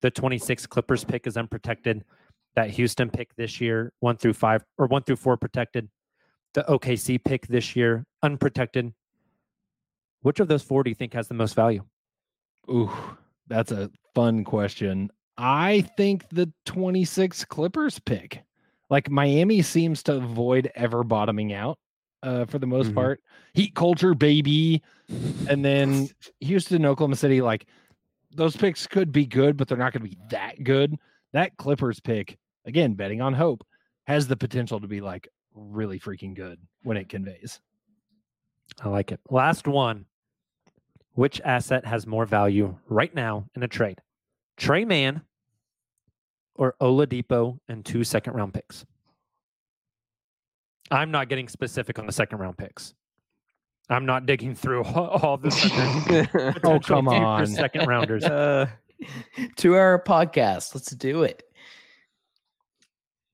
[0.00, 2.04] The 26 Clippers pick is unprotected.
[2.54, 5.88] That Houston pick this year, one through five or one through four protected.
[6.54, 8.92] The OKC pick this year, unprotected.
[10.22, 11.84] Which of those four do you think has the most value?
[12.70, 12.90] Ooh,
[13.46, 15.10] that's a fun question.
[15.36, 18.42] I think the 26 Clippers pick.
[18.90, 21.78] Like Miami seems to avoid ever bottoming out
[22.22, 22.94] uh, for the most Mhm.
[22.94, 23.20] part.
[23.54, 24.82] Heat culture, baby.
[25.48, 26.08] And then
[26.40, 27.66] Houston, Oklahoma City, like
[28.34, 30.96] those picks could be good, but they're not going to be that good.
[31.32, 33.64] That Clippers pick, again, betting on hope,
[34.06, 37.60] has the potential to be like really freaking good when it conveys.
[38.82, 39.20] I like it.
[39.30, 40.06] Last one.
[41.18, 43.98] Which asset has more value right now in a trade?
[44.56, 45.22] Tre Mann
[46.54, 48.86] or Oladipo and two second round picks?
[50.92, 52.94] I'm not getting specific on the second round picks.
[53.90, 57.48] I'm not digging through all, all the Thunder Oh, come on.
[57.48, 58.22] second rounders.
[58.24, 58.66] Uh,
[59.56, 60.72] Two hour podcast.
[60.72, 61.42] Let's do it.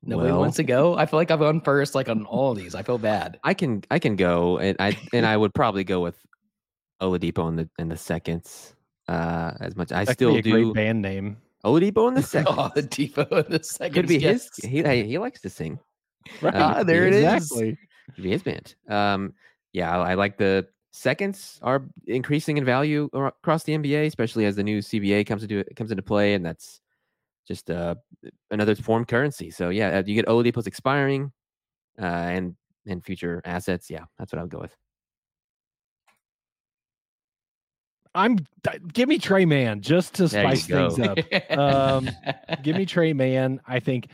[0.02, 0.96] Nobody Well- wants to go.
[0.96, 2.74] I feel like I've gone first, like on all of these.
[2.74, 3.38] I feel bad.
[3.44, 6.16] I can I can go and I and I would probably go with
[7.04, 8.74] Oladipo in the in the seconds.
[9.06, 11.36] Uh, as much I That could still be a do great band name.
[11.64, 12.56] Oladipo in the seconds.
[12.58, 13.94] Oh, the depot in the second.
[13.94, 14.48] Could be his.
[14.62, 15.78] He he likes to sing.
[16.40, 16.54] Right.
[16.54, 17.22] Ah, there it is.
[17.22, 17.78] exactly.
[18.14, 18.74] Could be his band.
[18.88, 19.34] Um,
[19.72, 24.56] yeah, I, I like the seconds are increasing in value across the NBA, especially as
[24.56, 26.80] the new CBA comes into comes into play, and that's
[27.46, 27.94] just uh
[28.50, 29.50] another form currency.
[29.50, 31.32] So yeah, uh, you get Oladipo's expiring,
[32.00, 33.90] uh, and and future assets.
[33.90, 34.76] Yeah, that's what I would go with.
[38.14, 38.38] I'm
[38.92, 41.18] give me Tre Mann just to spice things up.
[41.59, 42.11] Um,
[42.62, 43.61] give me Tre Mann.
[43.66, 44.09] I think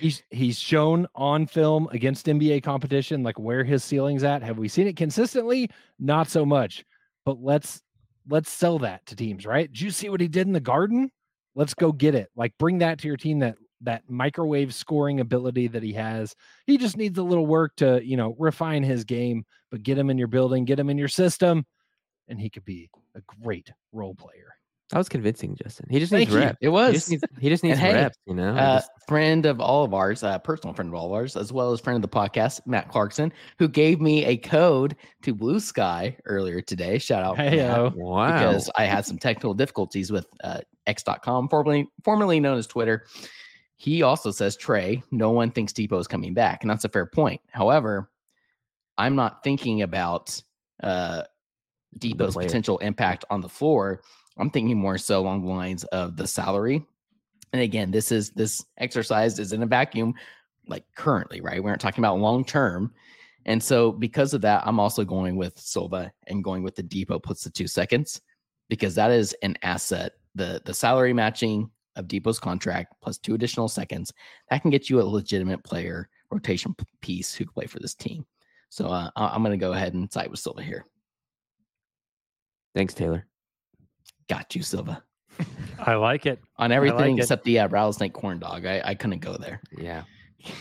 [0.00, 4.42] he's he's shown on film against NBA competition like where his ceiling's at.
[4.42, 5.70] Have we seen it consistently?
[5.98, 6.84] Not so much.
[7.24, 7.82] But let's
[8.28, 9.70] let's sell that to teams, right?
[9.70, 11.10] Did you see what he did in the garden?
[11.54, 12.30] Let's go get it.
[12.36, 16.34] Like bring that to your team that that microwave scoring ability that he has.
[16.66, 20.08] He just needs a little work to, you know, refine his game, but get him
[20.08, 21.66] in your building, get him in your system,
[22.28, 24.54] and he could be a great role player.
[24.90, 25.86] That was convincing, Justin.
[25.88, 26.58] He just Thank needs reps.
[26.60, 26.92] It He was.
[26.92, 28.18] just needs, he just needs hey, reps.
[28.26, 28.50] You know.
[28.54, 31.50] uh, Just- friend of all of ours, uh, personal friend of all of ours, as
[31.50, 35.60] well as friend of the podcast, Matt Clarkson, who gave me a code to Blue
[35.60, 36.98] Sky earlier today.
[36.98, 37.94] Shout out, Matt, Heyo.
[37.94, 38.26] wow.
[38.38, 43.06] because I had some technical difficulties with uh, X.com, formerly formerly known as Twitter.
[43.76, 47.06] He also says Trey, no one thinks Depot is coming back, and that's a fair
[47.06, 47.40] point.
[47.50, 48.10] However,
[48.98, 50.38] I'm not thinking about
[50.82, 51.22] uh,
[51.98, 54.02] Depot's potential impact on the floor.
[54.38, 56.84] I'm thinking more so along the lines of the salary.
[57.52, 60.14] And again, this is this exercise is in a vacuum,
[60.66, 61.62] like currently, right?
[61.62, 62.92] We aren't talking about long term.
[63.44, 67.18] And so because of that, I'm also going with Silva and going with the depot
[67.18, 68.20] puts the two seconds
[68.68, 70.12] because that is an asset.
[70.34, 74.12] The the salary matching of Depot's contract plus two additional seconds
[74.48, 78.24] that can get you a legitimate player rotation piece who can play for this team.
[78.70, 80.86] So uh, I'm going to go ahead and side with Silva here.
[82.74, 83.22] Thanks, Tayler.
[84.28, 85.02] Got you, Silva.
[85.78, 86.40] I like it.
[86.58, 87.22] On like everything it.
[87.22, 88.64] except the uh, rattlesnake corn dog.
[88.66, 89.60] I, I couldn't go there.
[89.76, 90.02] Yeah,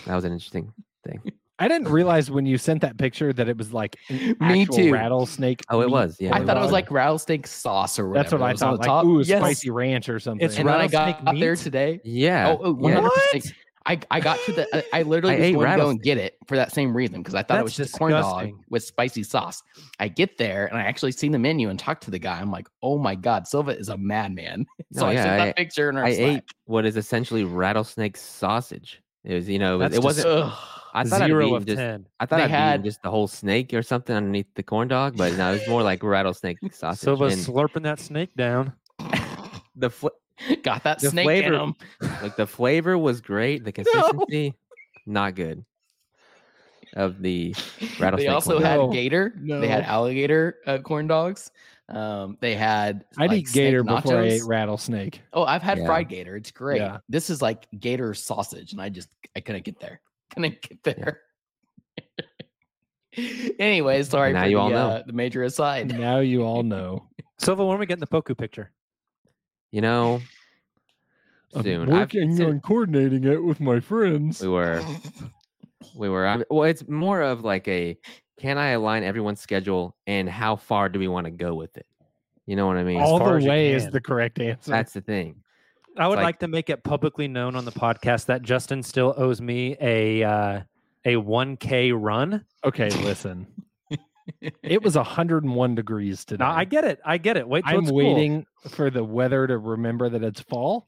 [0.05, 0.73] that was an interesting
[1.05, 1.21] thing.
[1.59, 3.95] I didn't realize when you sent that picture that it was like
[4.39, 4.91] Me too.
[4.91, 5.61] rattlesnake.
[5.69, 5.91] Oh, it meat.
[5.91, 6.17] was.
[6.19, 6.71] Yeah, I thought it was was.
[6.71, 8.23] like rattlesnake sauce or whatever.
[8.23, 8.79] That's what I thought.
[8.79, 9.05] Like, top.
[9.05, 9.39] ooh, Yes.
[9.41, 10.43] spicy ranch or something.
[10.43, 11.59] It's And then I rattlesnake got there meat?
[11.59, 12.01] today.
[12.03, 12.55] Yeah.
[12.59, 13.53] Oh, oh 100%.
[13.85, 16.01] I, I got to the I, I literally I was ate going to go and
[16.03, 18.11] get it for that same reason because I thought it was That's just a corn
[18.11, 19.63] dog with spicy sauce.
[19.99, 22.39] I get there and I actually see the menu and talk to the guy.
[22.39, 24.65] I'm like, oh my god, Silva is a madman.
[24.93, 26.27] so No, I sent that I- picture in our I Slack.
[26.37, 29.01] ate what is essentially rattlesnake sausage.
[29.23, 30.27] It was, you know, it, That's it wasn't.
[30.27, 30.53] Ugh.
[30.93, 31.77] I thought I'd Zero of just.
[31.77, 32.05] ten.
[32.19, 35.15] I thought They I'd had- just the whole snake or something underneath the corn dog,
[35.17, 36.99] but no, it was more like rattlesnake sausage.
[37.01, 38.73] Silva and slurping that snake down.
[39.75, 40.07] the fl-
[40.63, 41.75] got that the snake flavor- in him.
[42.21, 43.63] like the flavor was great.
[43.63, 44.53] The consistency,
[45.05, 45.63] not good.
[46.93, 47.55] Of the
[47.99, 48.17] rattlesnake.
[48.17, 48.69] They also corn dog.
[48.71, 49.33] had No, gator.
[49.61, 51.49] They had alligator uh, corn dogs.
[51.87, 53.05] Um, they had.
[53.17, 55.21] I'd like, eat gator before I ate rattlesnake.
[55.33, 55.85] Oh, I've had Yeah.
[55.85, 56.35] fried gator.
[56.35, 56.81] It's great.
[56.81, 56.97] Yeah.
[57.07, 60.01] This is like gator sausage, and I just I couldn't get there.
[60.33, 61.21] Couldn't get there.
[63.59, 64.89] anyway, sorry Now for you the, all know.
[64.89, 65.97] uh, the major aside.
[65.97, 67.07] Now you all know.
[67.39, 68.71] Silva, when are we getting the Poku picture?
[69.71, 70.21] You know,
[71.55, 71.83] I'm soon.
[71.89, 74.41] I've working considered- on coordinating it with my friends.
[74.41, 74.83] we were,
[75.95, 76.27] we were.
[76.27, 77.97] I- Well, it's more of like a
[78.39, 81.85] can I align everyone's schedule and how far do we want to go with it?
[82.47, 82.99] You know what I mean?
[82.99, 84.71] all far the way is the correct answer.
[84.71, 85.35] That's the thing.
[85.97, 89.13] I would like- like, to make it publicly known on the podcast that Justin still
[89.17, 90.61] owes me a uh,
[91.05, 92.45] a 1K run.
[92.63, 93.47] okay, listen.
[94.63, 96.43] It was 101 degrees today.
[96.43, 96.99] Now I get it.
[97.05, 97.47] I get it.
[97.47, 97.97] Wait I'm it's cool.
[97.97, 100.87] waiting for the weather to remember that it's fall.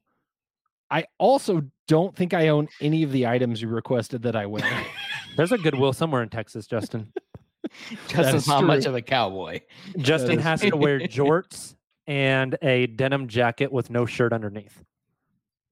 [0.92, 4.64] I also don't think I own any of the items you requested that I wear.
[5.38, 7.12] There's a Goodwill somewhere in Texas, Justin.
[8.08, 9.62] Justin's is not much of a cowboy.
[9.98, 11.74] Justin has to wear jorts
[12.06, 14.84] and a denim jacket with no shirt underneath.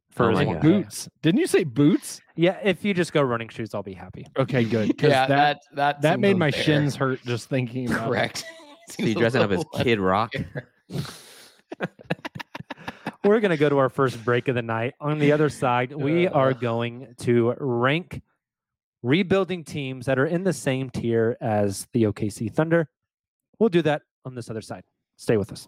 [0.09, 0.61] For Oh his my one God.
[0.63, 0.67] K.
[0.69, 1.09] boots.
[1.21, 2.19] Didn't you say boots?
[2.41, 4.25] Yeah, if you just go running shoes, I'll be happy.
[4.35, 4.97] Okay, good.
[4.97, 6.63] 'cause Yeah, that that that that made my unfair.
[6.63, 8.09] shins hurt just thinking about it.
[8.09, 8.43] correct.
[8.89, 10.33] So you dressing up as Kid Rock?
[13.23, 14.95] We're going to go to our first break of the night.
[14.99, 18.21] On the other side, we are going to rank
[19.03, 22.89] rebuilding teams that are in the same tier as the OKC Thunder.
[23.59, 24.83] We'll do that on this other side.
[25.17, 25.67] Stay with us.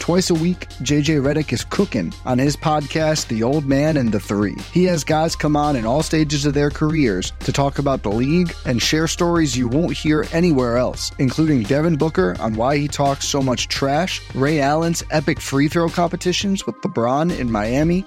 [0.00, 4.18] Twice a week, JJ Redick is cooking on his podcast, The Old Man and the
[4.18, 4.56] Three.
[4.72, 8.08] He has guys come on in all stages of their careers to talk about the
[8.10, 12.88] league and share stories you won't hear anywhere else, including Devin Booker on why he
[12.88, 18.06] talks so much trash, Ray Allen's epic free throw competitions with LeBron in Miami,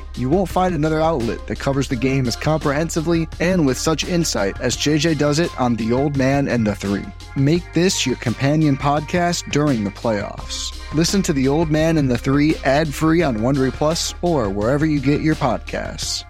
[0.17, 4.59] You won't find another outlet that covers the game as comprehensively and with such insight
[4.59, 7.05] as JJ does it on The Old Man and the Three.
[7.35, 10.77] Make this your companion podcast during the playoffs.
[10.93, 14.85] Listen to The Old Man and the Three ad free on Wondery Plus or wherever
[14.85, 16.25] you get your podcasts.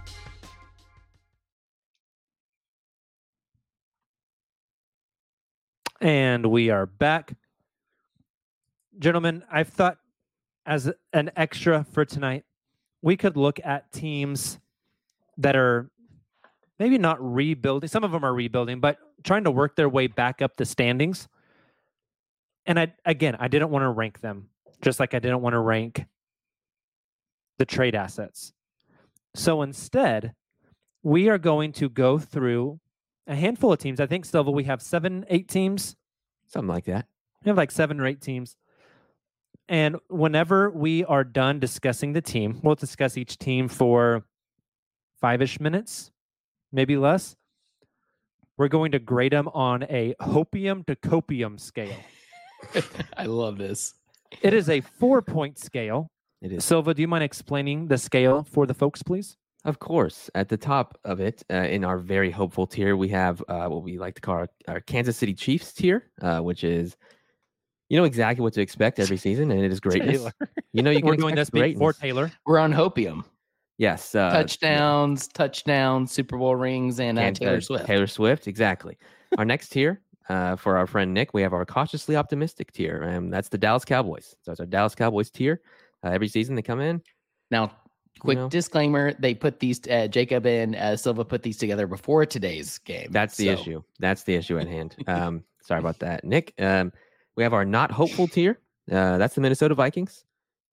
[6.00, 7.34] And we are back.
[8.98, 9.98] Gentlemen, I've thought
[10.66, 12.44] as an extra for tonight,
[13.02, 14.60] we could look at teams
[15.38, 15.90] that are
[16.80, 17.88] maybe not rebuilding.
[17.88, 21.28] Some of them are rebuilding, but trying to work their way back up the standings.
[22.66, 24.50] And I again, I didn't want to rank them,
[24.82, 26.06] just like I didn't want to rank
[27.58, 28.54] the trade assets.
[29.36, 30.34] So instead,
[31.04, 32.80] we are going to go through
[33.28, 34.00] a handful of teams.
[34.00, 35.96] I think Silva, we have seven, eight teams.
[36.48, 37.08] Something like that.
[37.44, 38.58] We have like seven or eight teams.
[39.72, 44.26] And whenever we are done discussing the team, we'll discuss each team for
[45.22, 46.12] five ish minutes,
[46.74, 47.38] maybe less.
[48.58, 51.96] We're going to grade them on a hopium to copium scale.
[53.18, 53.94] I love this.
[54.42, 56.12] It is a four point scale.
[56.42, 56.66] It is.
[56.66, 59.38] Silva, do you mind explaining the scale for the folks, please?
[59.64, 63.42] Of course, at the top of it, uh, in our very hopeful tier, we have
[63.48, 66.98] uh, what we like to call our, our Kansas City Chiefs tier, uh, which is,
[67.92, 70.20] you know exactly what to expect every season, and it is greatness.
[70.20, 70.32] Taylor.
[70.72, 71.92] You know you can We're doing this expect beat for.
[71.92, 72.32] Taylor.
[72.46, 73.26] We're on Hopium.
[73.78, 77.86] Yes, uh, touchdowns, touchdowns, Super Bowl rings, and uh, Can- Taylor uh, Swift.
[77.86, 78.98] Taylor Swift, exactly.
[79.38, 83.34] our next tier, uh, for our friend Nick, we have our cautiously optimistic tier, and
[83.34, 84.36] that's the Dallas Cowboys.
[84.44, 85.60] So it's our Dallas Cowboys tier.
[86.02, 87.02] Uh, every season they come in.
[87.50, 87.74] Now,
[88.20, 88.48] quick know.
[88.48, 89.82] disclaimer: they put these.
[89.86, 93.10] Uh, Jacob and uh, Silva put these together before today's game.
[93.12, 93.84] That's the so- issue.
[94.00, 94.96] That's the issue at hand.
[95.08, 96.54] Um, sorry about that, Nick.
[96.58, 96.94] Um,
[97.36, 98.60] we have our not hopeful tier.
[98.92, 100.26] Uh, that's the Minnesota Vikings.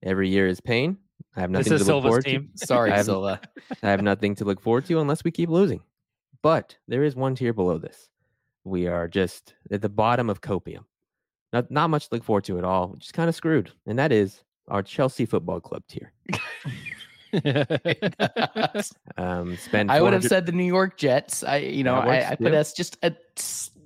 [0.02, 0.96] Every year is pain.
[1.36, 2.50] I have This nothing is to look Silva's forward team.
[2.56, 3.40] Sorry, I haven't- Silva.
[3.82, 5.80] I have nothing to look forward to unless we keep losing.
[6.42, 8.08] But there is one tier below this.
[8.64, 10.84] We are just at the bottom of copium.
[11.52, 12.94] Not not much to look forward to at all.
[12.98, 16.12] Just kind of screwed, and that is our Chelsea Football Club tier.
[19.18, 21.42] Um, spend I would have said the New York Jets.
[21.44, 22.56] I, you know, works I, I put too.
[22.56, 23.14] us just a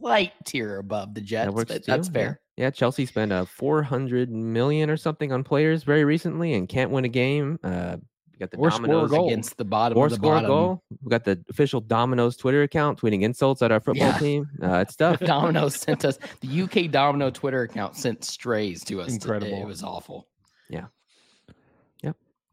[0.02, 2.40] slight tier above the Jets, That but that's fair.
[2.56, 7.04] Yeah, Chelsea spent uh, 400 million or something on players very recently and can't win
[7.06, 7.58] a game.
[7.64, 7.96] Uh,
[8.30, 9.26] we got the Or score a Domino's goal.
[9.28, 10.48] Against the bottom or of the score bottom.
[10.48, 10.82] goal.
[11.02, 14.18] We got the official Domino's Twitter account tweeting insults at our football Yeah.
[14.18, 14.48] team.
[14.62, 15.18] Uh, it's tough.
[15.20, 19.06] Domino's sent us the UK Domino Twitter account sent strays to us.
[19.12, 19.14] today.
[19.34, 19.62] Incredible.
[19.62, 20.28] It was awful.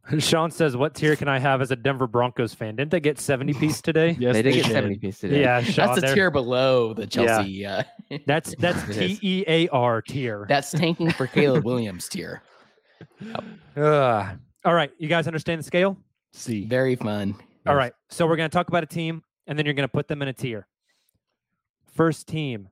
[0.20, 2.76] Sean says, "What tier can I have as a Denver Broncos fan?
[2.76, 4.16] Didn't they get seventy piece today?
[4.20, 4.72] yes, they did get did.
[4.74, 5.42] 70 piece today.
[5.42, 5.88] Yeah, Sean.
[5.88, 7.66] That's a they're- tier below the Chelsea.
[7.66, 7.84] Uh,
[8.26, 9.24] That's that's It T is.
[9.24, 10.46] E A R tier.
[10.50, 12.42] that's tanking for Caleb Williams tier.
[13.78, 14.38] Ugh.
[14.66, 15.96] All right, you guys understand the scale?
[16.34, 17.36] See, Very fun.
[17.68, 19.92] All right, so we're going to talk about a team, and then you're going to
[19.92, 20.68] put them in a tier.
[21.96, 22.70] First team,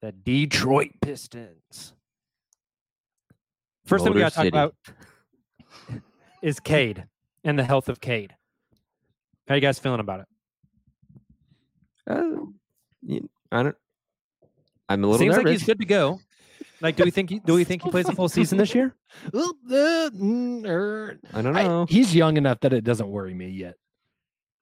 [0.00, 1.92] the Detroit Pistons.
[3.84, 4.72] First thing we Motor got to talk
[5.88, 6.02] about
[6.42, 7.04] is Cade
[7.44, 8.34] and the health of Cade.
[9.48, 10.26] How you guys feeling about it?
[12.08, 13.20] Uh,
[13.52, 13.76] I don't.
[14.88, 15.44] I'm a little Seems nervous.
[15.44, 16.20] like he's good to go.
[16.80, 18.94] Like, do we think he, do we think he plays a full season this year?
[19.32, 20.66] I don't
[21.56, 21.86] I- know.
[21.88, 23.74] he's young enough that it doesn't worry me yet.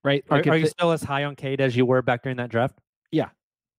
[0.04, 0.24] Right?
[0.30, 2.22] Are, Like, if are you it- still as high on Cade as you were back
[2.22, 2.78] during that draft?
[3.10, 3.30] Yeah,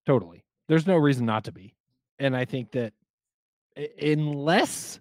[0.06, 0.44] totally.
[0.68, 1.74] There's no reason not to be.
[2.18, 2.92] And I think that
[3.76, 5.00] i- unless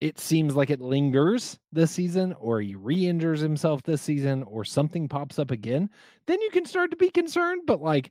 [0.00, 5.08] it seems like it lingers this season or he re-injures himself this season or something
[5.08, 5.90] pops up again,
[6.26, 8.10] then you can start to be concerned, but like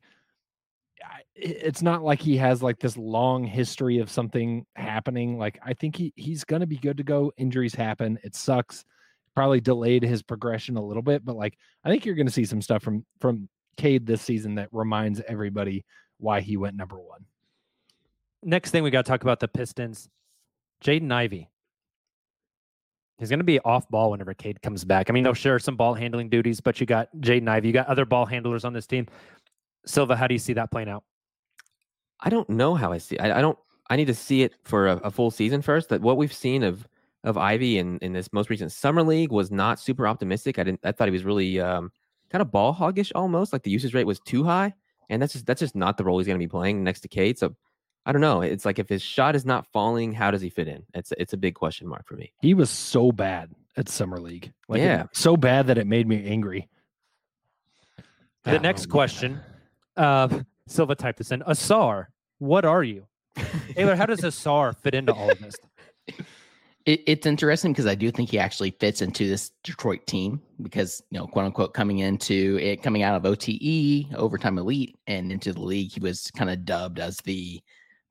[1.36, 5.38] it's not like he has like this long history of something happening.
[5.38, 7.32] Like I think he he's going to be good to go.
[7.38, 8.20] Injuries happen.
[8.24, 8.86] It sucks.
[9.36, 12.46] Probably delayed his progression a little bit, but like I think you're going to see
[12.46, 15.86] some stuff from from Cade this season that reminds everybody
[16.18, 17.26] why he went number one.
[18.44, 20.10] Next thing we got to talk about the Pistons.
[20.84, 21.50] Jaden Ivey.
[23.20, 25.10] He's going to be off ball whenever Cade comes back.
[25.10, 27.68] I mean, they'll share some ball handling duties, but you got Jaden Ivey.
[27.68, 29.08] You got other ball handlers on this team.
[29.86, 31.04] Silva, how do you see that playing out?
[32.22, 33.20] I don't know how I see.
[33.20, 33.58] I, I don't.
[33.90, 35.90] I need to see it for a, a full season first.
[35.90, 36.88] That what we've seen of
[37.26, 40.58] of Ivey in in this most recent summer league was not super optimistic.
[40.58, 40.80] I didn't.
[40.84, 41.92] I thought he was really um,
[42.30, 43.52] kind of ball hoggish almost.
[43.52, 44.74] Like the usage rate was too high,
[45.10, 47.08] and that's just that's just not the role he's going to be playing next to
[47.08, 47.38] Cade.
[47.38, 47.56] So
[48.06, 48.42] I don't know.
[48.42, 50.84] It's like if his shot is not falling, how does he fit in?
[50.94, 52.34] It's it's a big question mark for me.
[52.42, 54.52] He was so bad at summer league.
[54.68, 55.04] Like it- Yeah.
[55.14, 56.68] so bad that it made me angry.
[58.46, 58.90] The Oh, next man.
[58.92, 59.40] question,
[59.98, 61.42] uh, Silva typed this in.
[61.42, 62.08] Ausar,
[62.40, 63.06] what are you?
[63.38, 65.56] Tayler, how does Ausar fit into all of this?
[66.86, 71.04] It, it's interesting because I do think he actually fits into this Detroit team because
[71.12, 75.52] you know, quote unquote, coming into it, coming out of OTE, overtime elite, and into
[75.54, 77.62] the league, he was kind of dubbed as the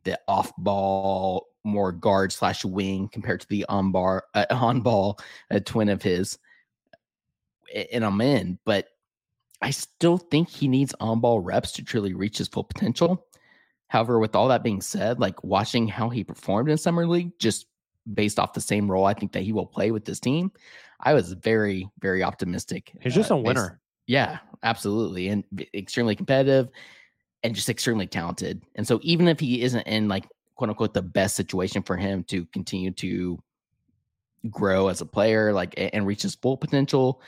[0.08, 5.18] the off ball more guard slash wing compared to the on bar uh, on ball
[5.50, 6.38] a twin of his.
[7.74, 8.88] A- And I'm in, but
[9.60, 13.26] I still think he needs on ball reps to truly reach his full potential.
[13.88, 17.66] However, with all that being said, like watching how he performed in summer league, just
[18.14, 20.52] based off the same role, I think that he will play with this team.
[21.00, 22.92] I was very, very optimistic.
[23.00, 23.80] He's just uh, a based- winner.
[24.06, 25.28] yeah, absolutely.
[25.28, 25.44] And
[25.74, 26.68] extremely competitive
[27.42, 28.62] and just extremely talented.
[28.74, 30.26] And so even if he isn't in like
[30.56, 33.38] quote unquote the best situation for him to continue to
[34.50, 37.20] grow as a player, like and reach his full potential,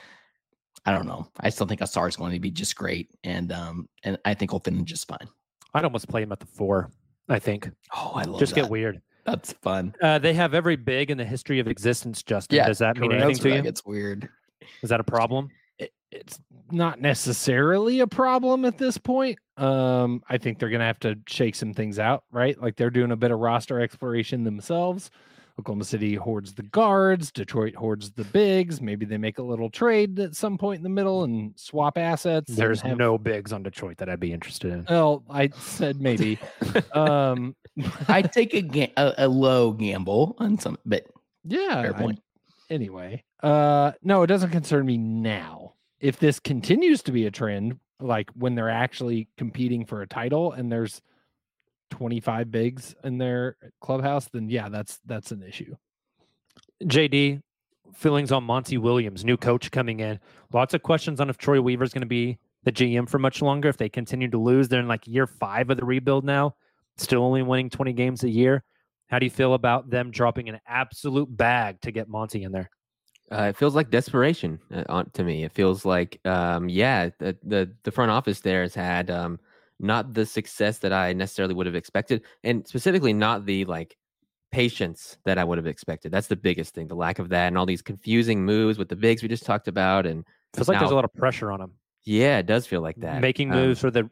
[0.85, 1.27] I don't know.
[1.39, 3.09] I still think Ausar is going to be just great.
[3.23, 5.27] And um and I think he'll fit in just fine.
[5.73, 6.91] I'd almost play him at the four.
[7.29, 8.61] I think Oh, I love just that.
[8.61, 9.01] get weird.
[9.25, 9.93] That's fun.
[10.01, 12.23] Uh, they have every big in the history of existence.
[12.23, 13.61] Justin, Yeah, does that mean anything to you?
[13.69, 14.27] It's weird.
[14.81, 15.49] Is that a problem?
[15.77, 16.39] it- it's
[16.71, 19.37] not necessarily a problem at this point.
[19.61, 22.59] Um, I think they're gonna have to shake some things out, right?
[22.61, 25.11] Like they're doing a bit of roster exploration themselves.
[25.59, 28.81] Oklahoma City hoards the guards, Detroit hoards the bigs.
[28.81, 32.55] Maybe they make a little trade at some point in the middle and swap assets.
[32.55, 34.85] There's have- no bigs on Detroit that I'd be interested in.
[34.89, 36.39] Well, I said maybe.
[36.93, 37.55] um,
[38.07, 41.05] I take a, ga- a a low gamble on some, but
[41.43, 41.81] yeah.
[41.83, 42.19] Fair I- point.
[42.71, 45.73] anyway, uh, no, it doesn't concern me now.
[45.99, 50.51] If this continues to be a trend, like when they're actually competing for a title
[50.51, 51.01] and there's
[51.91, 55.75] 25 bigs in their clubhouse, then yeah, that's that's an issue.
[56.83, 57.41] JD,
[57.93, 60.19] feelings on Monty Williams, new coach coming in.
[60.51, 63.69] Lots of questions on if Troy Weaver's going to be the GM for much longer.
[63.69, 66.55] If they continue to lose, they're in like year five of the rebuild now,
[66.97, 68.63] still only winning 20 games a year.
[69.07, 72.69] How do you feel about them dropping an absolute bag to get Monty in there?
[73.31, 75.43] Uh, it feels like desperation uh, to me.
[75.43, 79.39] It feels like, um, yeah, the, the the front office there has had um,
[79.79, 83.97] not the success that I necessarily would have expected, and specifically not the like
[84.51, 86.11] patience that I would have expected.
[86.11, 88.97] That's the biggest thing, the lack of that, and all these confusing moves with the
[88.97, 91.71] bigs we just talked about, and Feels like there's a lot of pressure on them.
[92.03, 93.21] yeah, it does feel like that.
[93.21, 94.09] Making Um, moves for the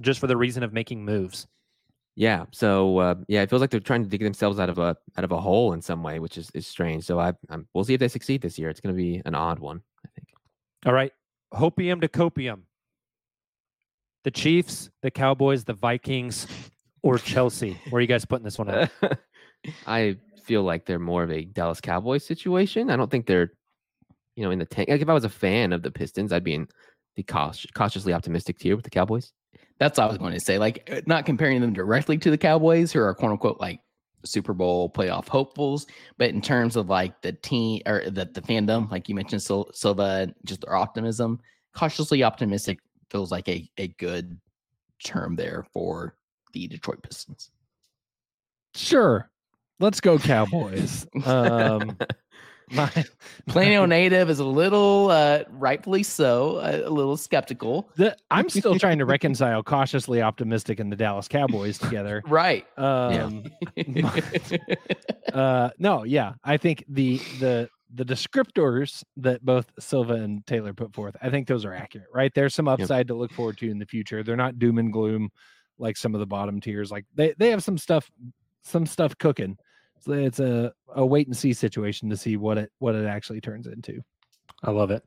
[0.00, 1.46] just for the reason of making moves.
[2.18, 2.46] Yeah.
[2.50, 5.22] So uh, yeah, it feels like they're trying to dig themselves out of a out
[5.22, 7.04] of a hole in some way, which is, is strange.
[7.04, 8.70] So I I'm, we'll see if they succeed this year.
[8.70, 10.26] It's going to be an odd one, I think.
[10.84, 11.12] All right.
[11.54, 12.62] Hopium to copium.
[14.24, 16.48] The Chiefs, the Cowboys, the Vikings,
[17.04, 17.78] or Chelsea.
[17.88, 18.90] Where are you guys putting this one at?
[19.86, 22.90] I feel like they're more of a Dallas Cowboys situation.
[22.90, 23.52] I don't think they're,
[24.34, 24.88] you know, in the tank.
[24.88, 26.66] Like if I was a fan of the Pistons, I'd be in
[27.14, 29.32] the cautious, cautiously optimistic tier with the Cowboys.
[29.78, 30.58] That's what I was going to say.
[30.58, 33.80] Like, not comparing them directly to the Cowboys, who are quote unquote like
[34.24, 38.90] Super Bowl playoff hopefuls, but in terms of like the team or the, the fandom,
[38.90, 41.40] like you mentioned, Sil- Silva, just their optimism,
[41.74, 44.38] cautiously optimistic feels like a, a good
[45.04, 46.16] term there for
[46.52, 47.50] the Detroit Pistons.
[48.74, 49.30] Sure,
[49.80, 51.06] let's go Cowboys.
[51.24, 51.96] um,
[52.70, 52.90] my,
[53.46, 57.90] Plano native is a little, uh, rightfully so, a, a little skeptical.
[57.96, 62.22] the, I'm still trying to reconcile cautiously optimistic and the Dallas Cowboys together.
[62.28, 62.66] Right.
[62.78, 63.44] Um,
[65.32, 70.94] uh, no, yeah, I think the the the descriptors that both Silva and Tayler put
[70.94, 72.08] forth, I think those are accurate.
[72.12, 74.22] Right, there's some upside to look forward to in the future.
[74.22, 75.30] They're not doom and gloom
[75.78, 76.90] like some of the bottom tiers.
[76.90, 78.10] Like they they have some stuff
[78.62, 79.56] some stuff cooking.
[80.00, 83.40] So it's a a wait and see situation to see what it what it actually
[83.40, 84.00] turns into.
[84.62, 85.02] I love it.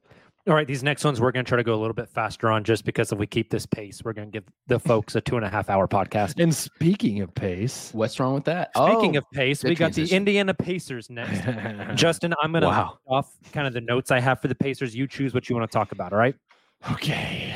[0.48, 2.50] All right, these next ones we're going to try to go a little bit faster
[2.50, 5.22] on just because if we keep this pace, we're going to give the folks a
[5.22, 6.42] two and a half hour podcast.
[6.42, 8.72] And speaking of pace, What's wrong with that?
[8.76, 10.12] Speaking Oh, of pace, good we got the.
[10.12, 11.42] Indiana Pacers next.
[11.96, 12.98] Justin, I'm going to Wow.
[13.08, 14.96] off kind of the notes I have for the Pacers.
[14.96, 16.12] You choose what you want to talk about.
[16.12, 16.34] All right.
[16.92, 17.54] okay,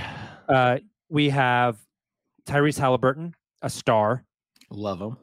[0.48, 0.78] Uh,
[1.10, 1.78] we have
[2.46, 3.34] Tyrese Haliburton,
[3.64, 4.24] a star.
[4.70, 5.18] love them.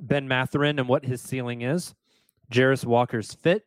[0.00, 1.94] Ben Mathurin and what his ceiling is.
[2.52, 3.62] Jarace Walker's fit.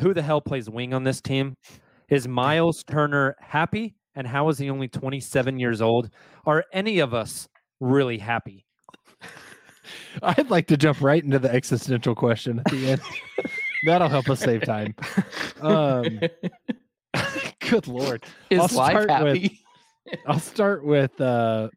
[0.00, 1.56] Who the hell plays wing on this team?
[2.08, 3.94] Is Miles Turner happy?
[4.16, 6.10] And how is he only 27 years old?
[6.46, 7.48] Are any of us
[7.80, 8.64] really happy?
[10.22, 13.00] I'd like to jump right into the existential question at the end.
[13.86, 14.94] That'll help us save time.
[15.60, 16.20] Um,
[17.60, 18.24] good lord.
[18.50, 19.60] Is I'll life start with- happy?
[20.26, 21.68] I'll start with uh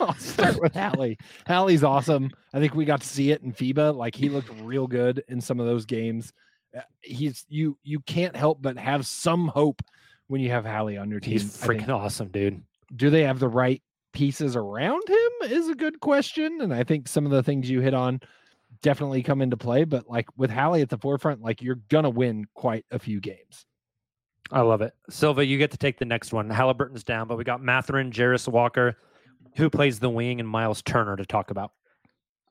[0.08, 1.18] I'll start with Hallie.
[1.46, 2.30] Hallie's awesome.
[2.52, 3.94] I think we got to see it in FIBA.
[3.94, 6.32] Like he looked real good in some of those games.
[6.76, 9.82] Uh, He's you you can't help but have some hope
[10.28, 11.32] when you have Hallie on your team.
[11.32, 12.62] He's freaking awesome, dude.
[12.96, 13.82] do they have the right
[14.12, 16.60] pieces around him is a good question.
[16.60, 18.20] And I think some of the things you hit on
[18.82, 19.84] definitely come into play.
[19.84, 23.66] But like with Hallie at the forefront, like you're gonna win quite a few games.
[24.52, 24.92] I love it.
[25.08, 26.48] Silva, you get to take the next one.
[26.48, 28.96] Haliburton's down, but we got Mathurin, Jarace Walker,
[29.56, 31.72] who plays the wing, and Miles Turner to talk about.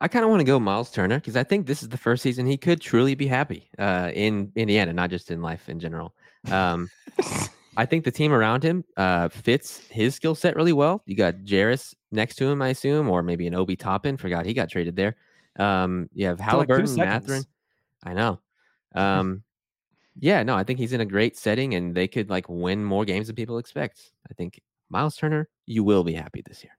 [0.02, 2.24] I kind of want to go Miles Turner because I think this is the first
[2.24, 6.14] season he could truly be happy uh, in Indiana, not just in life in general.
[6.50, 6.90] Um,
[7.78, 11.02] I think the team around him uh, fits his skill set really well.
[11.06, 14.18] You got Jarace next to him, I assume, or maybe an Obi Toppin.
[14.18, 15.16] Forgot he got traded there.
[15.58, 16.98] Um, you have like Haliburton, seconds.
[16.98, 17.44] Mathurin.
[18.04, 18.40] I know.
[18.96, 19.44] Um,
[20.20, 23.06] yeah, no, I think he's in a great setting, and they could like win more
[23.06, 24.12] games than people expect.
[24.28, 26.74] I think Miles Turner, you will be happy this year.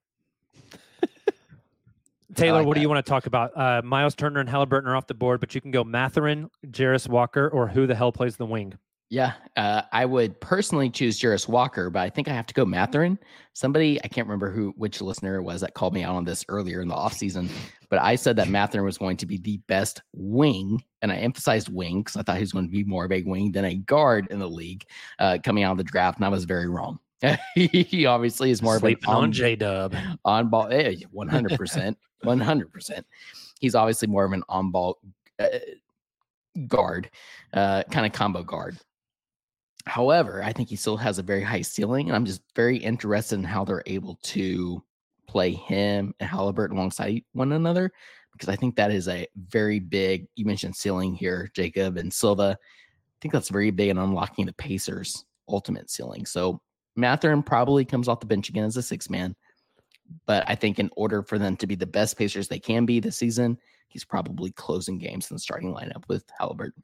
[2.35, 3.57] Tayler, like what do you want to talk about?
[3.57, 7.09] Uh, Miles Turner and Halliburton are off the board, but you can go Mathurin, Jarace
[7.09, 8.75] Walker, or who the hell plays the wing?
[9.13, 12.65] Yeah, uh, I would personally choose Jarace Walker, but I think I have to go
[12.65, 13.19] Mathurin.
[13.55, 16.45] Somebody I can't remember who which listener it was that called me out on this
[16.49, 17.49] earlier in the offseason,
[17.89, 21.69] but I said that Mathurin was going to be the best wing, and I emphasized
[21.69, 23.75] wing because I thought he was going to be more of a wing than a
[23.75, 24.85] guard in the league
[25.19, 27.01] uh, coming out of the draft, and I was very wrong.
[27.57, 29.95] he obviously is more Sleeping of an on J Dub.
[30.25, 30.69] on ball.
[30.71, 33.07] eh, One hundred percent, one hundred percent.
[33.61, 34.99] He's obviously more of an on ball
[35.39, 35.47] uh,
[36.67, 37.11] guard,
[37.53, 38.79] uh, kind of combo guard.
[39.87, 43.37] However, I think he still has a very high ceiling, and I'm just very interested
[43.37, 44.83] in how they're able to
[45.27, 47.91] play him and Haliburton alongside one another
[48.33, 50.27] because I think that is a very big.
[50.37, 52.59] You mentioned ceiling here, Jacob and Silva.
[52.61, 56.27] I think that's very big in unlocking the Pacers' ultimate ceiling.
[56.27, 56.61] So
[56.97, 59.37] Mathurin probably comes off the bench again as a six man.
[60.27, 63.01] But I think in order for them to be the best Pacers they can be
[63.01, 63.59] this season,
[63.89, 66.83] he's probably closing games in the starting lineup with Haliburton.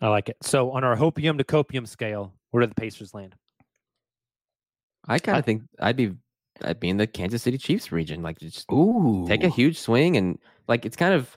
[0.00, 0.36] I like it.
[0.42, 3.34] So on our hopium to copium scale, where do the Pacers land?
[5.08, 6.14] I kind of think I'd be
[6.62, 9.24] I'd be in the Kansas City Chiefs region, like just Ooh.
[9.28, 11.36] take a huge swing and like it's kind of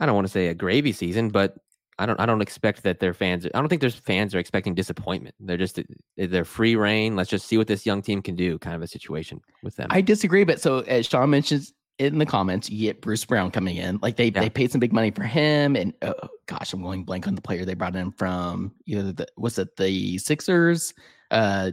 [0.00, 1.56] I don't want to say a gravy season, but
[1.98, 4.74] I don't I don't expect that their fans I don't think there's fans are expecting
[4.74, 5.34] disappointment.
[5.40, 5.78] They're just
[6.16, 7.14] they're free reign.
[7.16, 9.88] Let's just see what this young team can do, kind of a situation with them.
[9.90, 13.76] I disagree, but so as Sean mentions in the comments, you get Bruce Brown coming
[13.76, 13.98] in.
[14.02, 14.40] Like they Yeah.
[14.40, 16.14] they paid some big money for him, and oh
[16.46, 19.76] gosh, I'm going blank on the player they brought in from either the was it
[19.76, 20.92] the Sixers,
[21.30, 21.70] uh,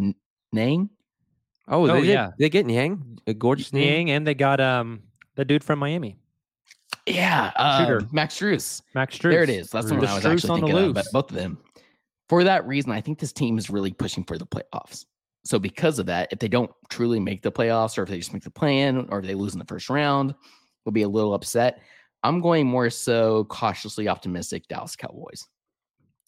[0.00, 0.14] N-
[0.52, 0.88] Nang.
[1.68, 2.12] oh, Oh, they, yeah.
[2.12, 2.30] yeah.
[2.38, 3.86] they get Yang, a gorgeous name.
[4.06, 5.02] Yang, and they got um
[5.34, 6.16] the dude from Miami,
[7.06, 8.00] Yeah, Shooter.
[8.00, 8.82] um, Max Strus.
[8.94, 9.30] Max Strus.
[9.30, 9.70] There it is.
[9.70, 10.94] That's the one I was Strus actually on the thinking of.
[10.94, 11.58] But both of them.
[12.28, 15.04] For that reason, I think this team is really pushing for the playoffs.
[15.44, 18.32] So because of that, if they don't truly make the playoffs, or if they just
[18.32, 20.34] make the plan, or if they lose in the first round,
[20.84, 21.80] we'll be a little upset.
[22.22, 25.48] I'm going more so cautiously optimistic Dallas Cowboys.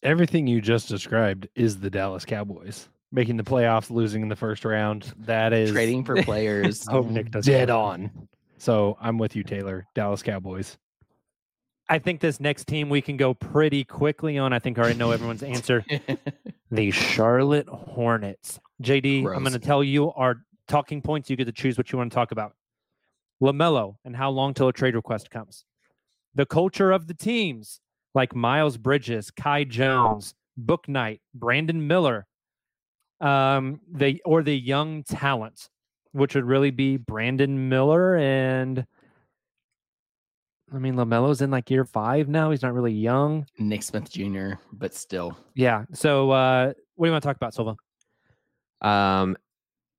[0.03, 4.65] Everything you just described is the Dallas Cowboys making the playoffs, losing in the first
[4.65, 5.13] round.
[5.19, 6.87] That is Trading for players.
[6.89, 8.11] I hope Nick does dead on.
[8.57, 9.83] So I'm with you, Tayler.
[9.93, 10.77] Dallas Cowboys.
[11.87, 14.53] I think this next team we can go pretty quickly on.
[14.53, 15.83] I think I already know everyone's answer.
[16.71, 18.59] The Charlotte Hornets.
[18.81, 20.37] JD, I'm going to tell you our
[20.67, 21.29] talking points.
[21.29, 22.53] You get to choose what you want to talk about.
[23.41, 25.63] LaMelo and how long till a trade request comes.
[26.33, 27.79] The culture of the teams,
[28.13, 32.25] like Miles Bridges, Kai Jones, Bouknight, Brandon Miller,
[33.21, 35.69] um, the or the young talent,
[36.15, 38.85] which would really be Brandon Miller and
[40.73, 42.51] I mean LaMelo's in like year five now.
[42.51, 43.45] He's not really young.
[43.59, 45.37] Nick Smith Jr., but still.
[45.55, 45.83] Yeah.
[45.93, 47.75] So uh what do you want to talk about, Silva?
[48.81, 49.35] Um,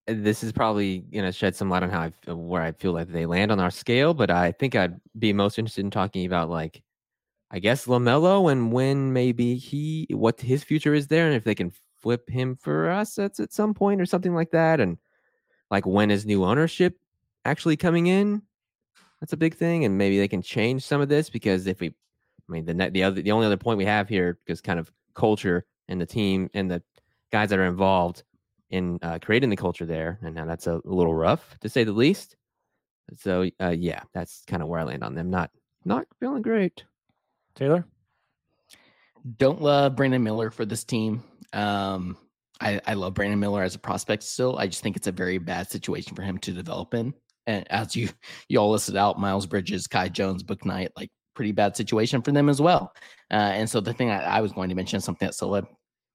[0.06, 3.08] this is probably gonna shed some light on how I f- where I feel like
[3.08, 6.48] they land on our scale, but I think I'd be most interested in talking about
[6.48, 6.82] like,
[7.50, 11.54] I guess Lamelo and when maybe he what his future is there, and if they
[11.54, 14.96] can flip him for us at at some point or something like that, and
[15.70, 16.98] like when is new ownership
[17.44, 18.42] actually coming in?
[19.20, 21.88] That's a big thing, and maybe they can change some of this because if we,
[21.88, 24.78] I mean, the net, the other the only other point we have here is kind
[24.78, 26.82] of culture and the team and the
[27.32, 28.24] guys that are involved
[28.70, 31.92] in uh, creating the culture there, and now that's a, little rough to say the
[31.92, 32.36] least.
[33.16, 35.30] So uh, yeah, that's kind of where I land on them.
[35.30, 35.50] Not
[35.84, 36.84] not feeling great.
[37.54, 37.86] Taylor?
[39.38, 41.22] don't love Brandon Miller for this team.
[41.52, 42.16] Um,
[42.60, 44.58] I, I love Brandon Miller as a prospect still.
[44.58, 47.14] I just think it's a very bad situation for him to develop in.
[47.46, 48.08] And as you
[48.48, 52.48] you all listed out, Miles Bridges, Kai Jones, Bouknight, like pretty bad situation for them
[52.48, 52.94] as well.
[53.30, 55.66] Uh, and so the thing I, I was going to mention, something that Silva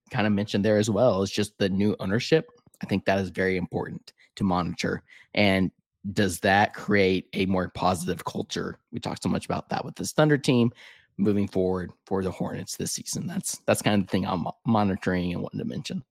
[0.10, 2.48] kind of mentioned there as well, is just the new ownership.
[2.82, 5.04] I think that is very important to monitor.
[5.36, 5.72] And
[6.14, 8.80] does that create a more positive culture?
[8.92, 10.72] We talked so much about that with this Thunder team
[11.18, 13.28] moving forward for the Hornets this season.
[13.28, 16.04] That's that's kind of the thing I'm monitoring and wanting to mention.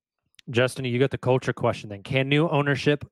[0.50, 2.02] Justin, you got the culture question then.
[2.02, 3.04] Can new ownership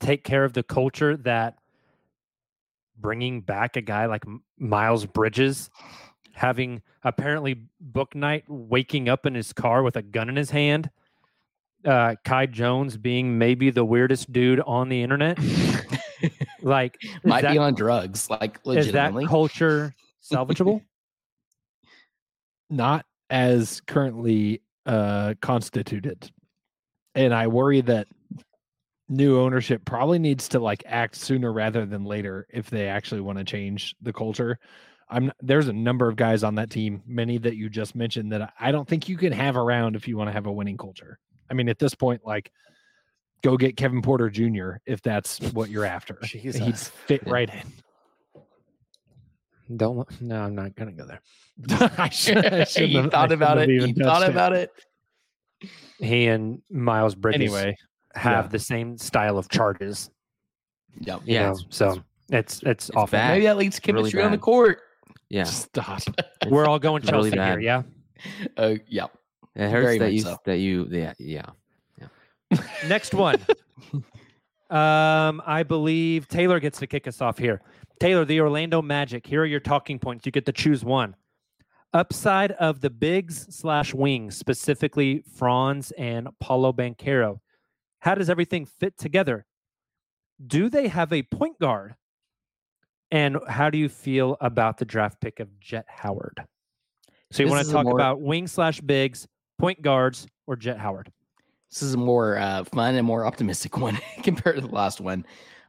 [0.00, 1.58] take care of the culture that
[2.96, 4.24] bringing back a guy like
[4.58, 5.70] Miles Bridges,
[6.32, 7.62] having apparently
[7.92, 10.90] Bouknight waking up in his car with a gun in his hand,
[11.84, 15.38] uh, Kai Jones being maybe the weirdest dude on the internet,
[16.62, 20.82] Like, Might that, be on drugs, like is that culture salvageable?
[22.70, 26.30] not as currently uh, constituted.
[27.18, 28.06] And I worry that
[29.08, 33.38] new ownership probably needs to like act sooner rather than later if they actually want
[33.38, 34.56] to change the culture.
[35.10, 38.52] I'm there's a number of guys on that team, many that you just mentioned that
[38.60, 41.18] I don't think you can have around if you want to have a winning culture.
[41.50, 42.52] I mean, at this point, like
[43.42, 44.74] go get Kevin Porter Jr.
[44.86, 46.18] if that's what you're after.
[46.22, 47.72] He'd fit right in.
[49.76, 50.08] Don't.
[50.20, 51.20] No, I'm not gonna go there.
[51.98, 53.68] I should, I you have- I thought about it.
[53.70, 54.70] You thought about it.
[55.98, 57.76] He and Miles Bridges Anyway,
[58.14, 58.48] have yeah.
[58.48, 60.10] the same style of charges.
[61.00, 61.20] Yep.
[61.24, 63.12] you Yeah, know, it's- so it's it's, awful.
[63.12, 63.32] bad.
[63.32, 64.80] Maybe that leads to Really chemistry on the court.
[65.30, 66.02] Yeah, stop.
[66.48, 67.82] We're all going It's really Chelsea here, yeah.
[68.56, 69.10] Uh, yep.
[69.54, 70.36] it hurts Very that you so.
[70.44, 71.46] that you yeah yeah.
[72.88, 73.36] Next one.
[74.70, 77.60] um, I believe Tayler gets to kick us off here.
[78.00, 79.26] Tayler, the Orlando Magic.
[79.26, 80.24] Here are your talking points.
[80.26, 81.14] You get to choose one.
[81.92, 87.38] Upside of the bigs slash wings, specifically Franz and Paolo Banchero.
[88.00, 89.46] How does everything fit together?
[90.44, 91.94] Do they have a point guard?
[93.10, 96.44] And how do you feel about the draft pick of Jett Howard?
[97.30, 99.26] So you want to talk more- about wing slash bigs,
[99.58, 101.10] point guards, or Jett Howard?
[101.70, 105.24] This is a more uh, fun and more optimistic one compared to the last one.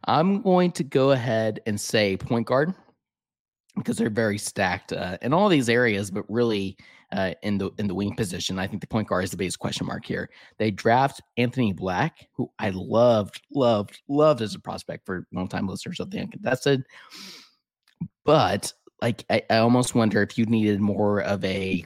[0.05, 2.73] I'm going to go ahead and say point guard
[3.79, 6.77] because they're very stacked uh, in all these areas, but really
[7.11, 9.57] uh, in the in the wing position, I think the point guard is the biggest
[9.57, 10.29] question mark here.
[10.59, 15.99] They draft Anthony Black, who I loved, loved, loved as a prospect for longtime listeners
[15.99, 16.83] of the Uncontested.
[18.25, 18.71] But
[19.01, 21.83] like, I, I almost wonder if you needed more of a.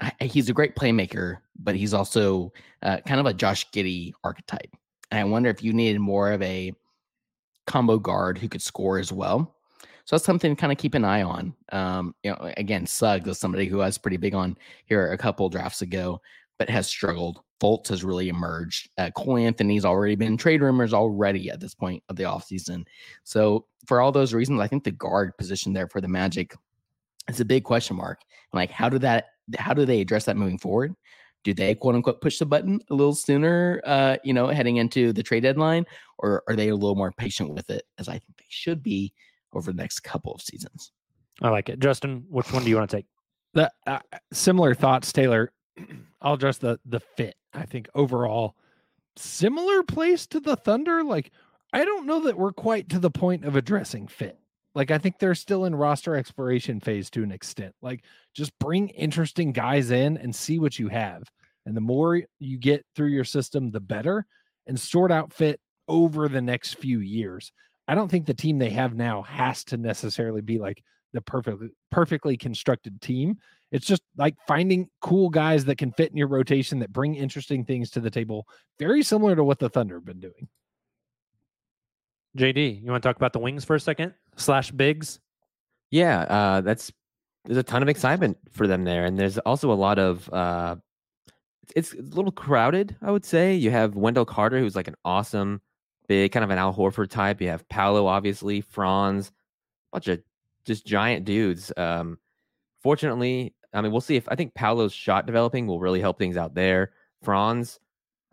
[0.00, 2.52] I- He's a great playmaker, but he's also
[2.82, 4.74] uh, kind of a Josh Giddey archetype.
[5.12, 6.72] And I wonder if you needed more of a
[7.66, 9.54] combo guard who could score as well.
[10.04, 11.54] So that's something to kind of keep an eye on.
[11.72, 15.18] Um, you know, again, Suggs is somebody who I was pretty big on here a
[15.18, 16.20] couple drafts ago,
[16.58, 17.40] but has struggled.
[17.60, 18.90] Fultz has really emerged.
[18.98, 22.84] Uh, Cole Anthony's already been trade rumors already at this point of the offseason.
[23.22, 26.54] So for all those reasons, I think the guard position there for the Magic
[27.28, 28.20] is a big question mark.
[28.52, 29.26] Like, how do that?
[29.58, 30.94] How do they address that moving forward?
[31.44, 35.12] do they quote unquote push the button a little sooner uh you know heading into
[35.12, 35.84] the trade deadline
[36.18, 39.12] or are they a little more patient with it as i think they should be
[39.54, 40.92] over the next couple of seasons
[41.42, 41.80] I like it.
[41.80, 43.06] Justin, which one do you want to take?
[43.54, 44.00] the uh,
[44.32, 45.48] similar thoughts, Tayler.
[46.22, 47.36] I'll address the the fit.
[47.54, 48.56] I think overall,
[49.16, 51.02] similar place to the Thunder.
[51.02, 51.30] Like,
[51.72, 54.38] I don't know that we're quite to the point of addressing fit.
[54.74, 57.74] Like, I think they're still in roster exploration phase to an extent.
[57.80, 58.02] Like,
[58.34, 61.22] just bring interesting guys in and see what you have.
[61.64, 64.26] And the more you get through your system, the better.
[64.66, 67.52] And sort out fit over the next few years.
[67.86, 70.82] I don't think the team they have now has to necessarily be like
[71.12, 73.36] the perfectly perfectly constructed team.
[73.70, 77.64] It's just like finding cool guys that can fit in your rotation that bring interesting
[77.64, 78.46] things to the table.
[78.78, 80.48] Very similar to what the Thunder have been doing.
[82.36, 84.14] JD, you want to talk about the wings for a second?
[84.36, 85.20] Slash bigs.
[85.90, 86.92] Yeah, uh, that's
[87.44, 90.76] there's a ton of excitement for them there, and there's also a lot of uh,
[91.76, 92.96] it's it's a little crowded.
[93.02, 95.60] I would say you have Wendell Carter, who's like an awesome
[96.08, 97.40] big kind of an Al Horford type.
[97.40, 99.32] You have Paolo, obviously, Franz,
[99.92, 100.20] bunch of
[100.64, 101.72] just giant dudes.
[101.76, 102.18] Um,
[102.82, 106.36] fortunately, I mean, we'll see if I think Paolo's shot developing will really help things
[106.36, 106.92] out there.
[107.22, 107.80] Franz,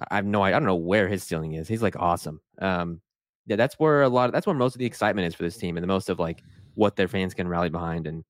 [0.09, 0.57] I have no idea.
[0.57, 1.67] I don't know where his ceiling is.
[1.67, 2.41] He's like awesome.
[2.59, 3.01] Um,
[3.47, 5.57] yeah, that's where a lot of that's where most of the excitement is for this
[5.57, 6.43] team, and the most of like
[6.75, 8.23] what their fans can rally behind and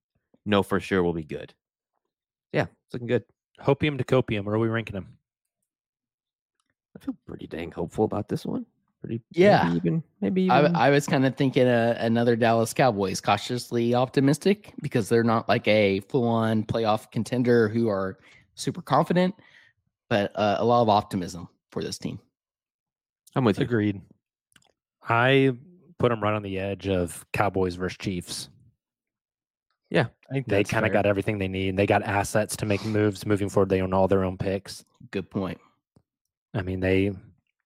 [0.45, 1.53] know for sure will be good.
[2.53, 3.23] Yeah, it's looking good.
[3.59, 4.43] Hopium to copium.
[4.43, 5.17] Where are we ranking them?
[6.95, 8.65] I feel pretty dang hopeful about this one.
[9.01, 9.63] Pretty, Yeah.
[9.63, 10.75] maybe even maybe even.
[10.75, 15.49] I, I was kind of thinking uh, another dallas cowboys cautiously optimistic because they're not
[15.49, 18.19] like a full-on playoff contender who are
[18.53, 19.33] super confident
[20.07, 22.19] but uh, a lot of optimism for this team
[23.35, 23.63] I'm with you.
[23.63, 24.01] Agreed.
[25.07, 25.53] I
[25.97, 28.49] put them right on the edge of Cowboys versus Chiefs.
[29.89, 31.75] Yeah, I think They kind of got everything they need.
[31.77, 33.69] They got assets to make moves moving forward.
[33.69, 34.83] They own all their own picks.
[35.11, 35.59] good point
[36.53, 37.13] I mean, they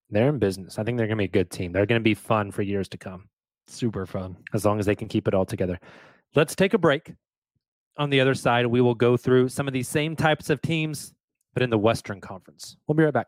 [0.10, 0.78] they're in business.
[0.78, 1.72] I think they're going to be a good team.
[1.72, 3.30] They're going to be fun for years to come
[3.68, 4.38] super fun.
[4.54, 5.80] as long as they can keep it all together.
[6.36, 7.14] Let's take a break.
[7.98, 11.14] On the other side, we will go through some of these same types of teams,
[11.54, 12.76] but in the Western Conference.
[12.88, 13.28] We'll be right back.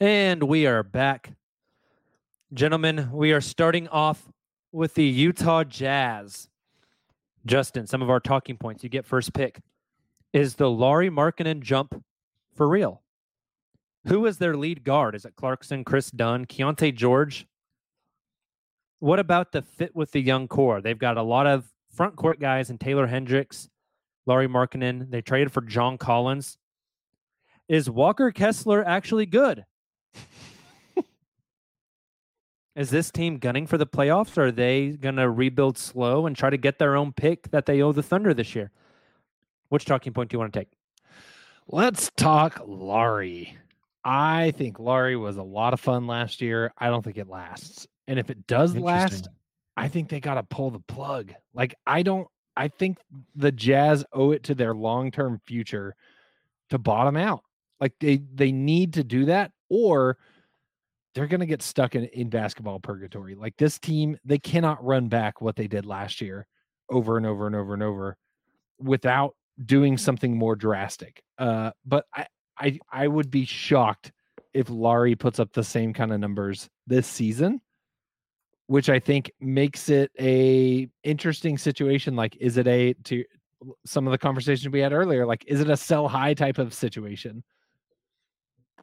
[0.00, 1.34] And we are back.
[2.52, 4.28] Gentlemen, we are starting off
[4.72, 6.48] with the Utah Jazz.
[7.46, 8.82] Justin, some of our talking points.
[8.82, 9.60] You get first pick.
[10.32, 12.02] Is the Lauri Markkanen jump
[12.56, 13.02] for real?
[14.08, 15.14] Who is their lead guard?
[15.14, 17.46] Is it Clarkson, Kris Dunn, Keyonte George?
[18.98, 20.80] What about the fit with the young core?
[20.80, 23.68] They've got a lot of front court guys and Taylor Hendricks,
[24.26, 25.12] Lauri Markkanen.
[25.12, 26.58] They traded for John Collins.
[27.68, 29.64] Is Walker Kessler actually good?
[32.76, 36.34] Is this team gunning for the playoffs or are they going to rebuild slow and
[36.34, 38.72] try to get their own pick that they owe the Thunder this year?
[39.68, 40.68] Which talking point do you want to take?
[41.68, 43.56] Let's talk Lauri.
[44.04, 46.72] I think Lauri was a lot of fun last year.
[46.76, 47.86] I don't think it lasts.
[48.08, 49.28] And if it does last,
[49.76, 51.32] I think they got to pull the plug.
[51.54, 52.98] Like, I don't, I think
[53.34, 55.94] the Jazz owe it to their long term future
[56.70, 57.44] to bottom out.
[57.80, 60.16] Like, they, they need to do that or
[61.14, 63.34] they're going to get stuck in, in basketball purgatory.
[63.34, 66.46] Like this team, they cannot run back what they did last year
[66.90, 68.16] over and over and over and over
[68.78, 69.34] without
[69.64, 71.22] doing something more drastic.
[71.38, 72.26] Uh, but I,
[72.58, 74.12] I, I would be shocked
[74.52, 77.60] if Lauri puts up the same kind of numbers this season,
[78.66, 82.16] which I think makes it a interesting situation.
[82.16, 83.24] Like, is it a to
[83.86, 85.26] some of the conversations we had earlier?
[85.26, 87.42] Like, is it a sell high type of situation?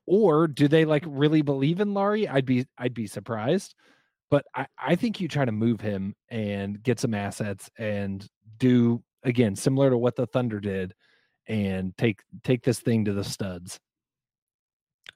[0.05, 2.27] Or do they like really believe in Lauri?
[2.27, 3.75] I'd be I'd be surprised.
[4.29, 8.25] But I, I think you try to move him and get some assets and
[8.57, 10.93] do again similar to what the Thunder did
[11.47, 13.79] and take take this thing to the studs.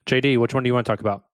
[0.06, 1.24] JD, which one do you want to talk about?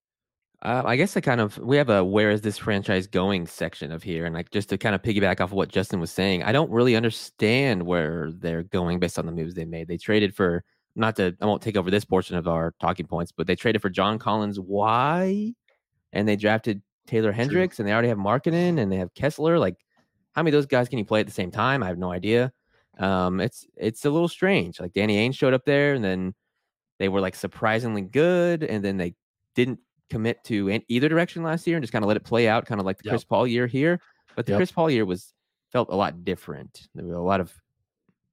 [0.63, 3.91] Uh, I guess I kind of we have a where is this franchise going section
[3.91, 6.45] of here, and like just to kind of piggyback off of what Justin was saying,
[6.45, 9.89] I don't really understand where they're going based on the moves they made.
[9.89, 10.63] They traded for
[10.95, 13.83] not to I won't take over this portion of our talking points, but they traded
[13.83, 14.61] for John Collins.
[14.61, 15.55] Why?
[16.13, 19.59] And they drafted Taylor Hendricks, and they already have Markkanen, and they have Kessler.
[19.59, 19.77] Like,
[20.33, 21.83] how many of those guys can you play at the same time?
[21.83, 22.53] I have no idea.
[22.99, 24.81] Um, it's it's a little strange.
[24.81, 26.35] Like Danny Ainge showed up there, and then
[26.99, 29.15] they were like surprisingly good, and then they
[29.55, 29.81] didn't
[30.11, 32.81] commit to either direction last year and just kind of let it play out, kind
[32.81, 33.13] of like the yep.
[33.13, 34.01] Chris Paul year here.
[34.37, 34.59] But the yep.
[34.59, 35.33] Chris Paul year was
[35.73, 36.89] felt a lot different.
[36.95, 37.53] There were a lot of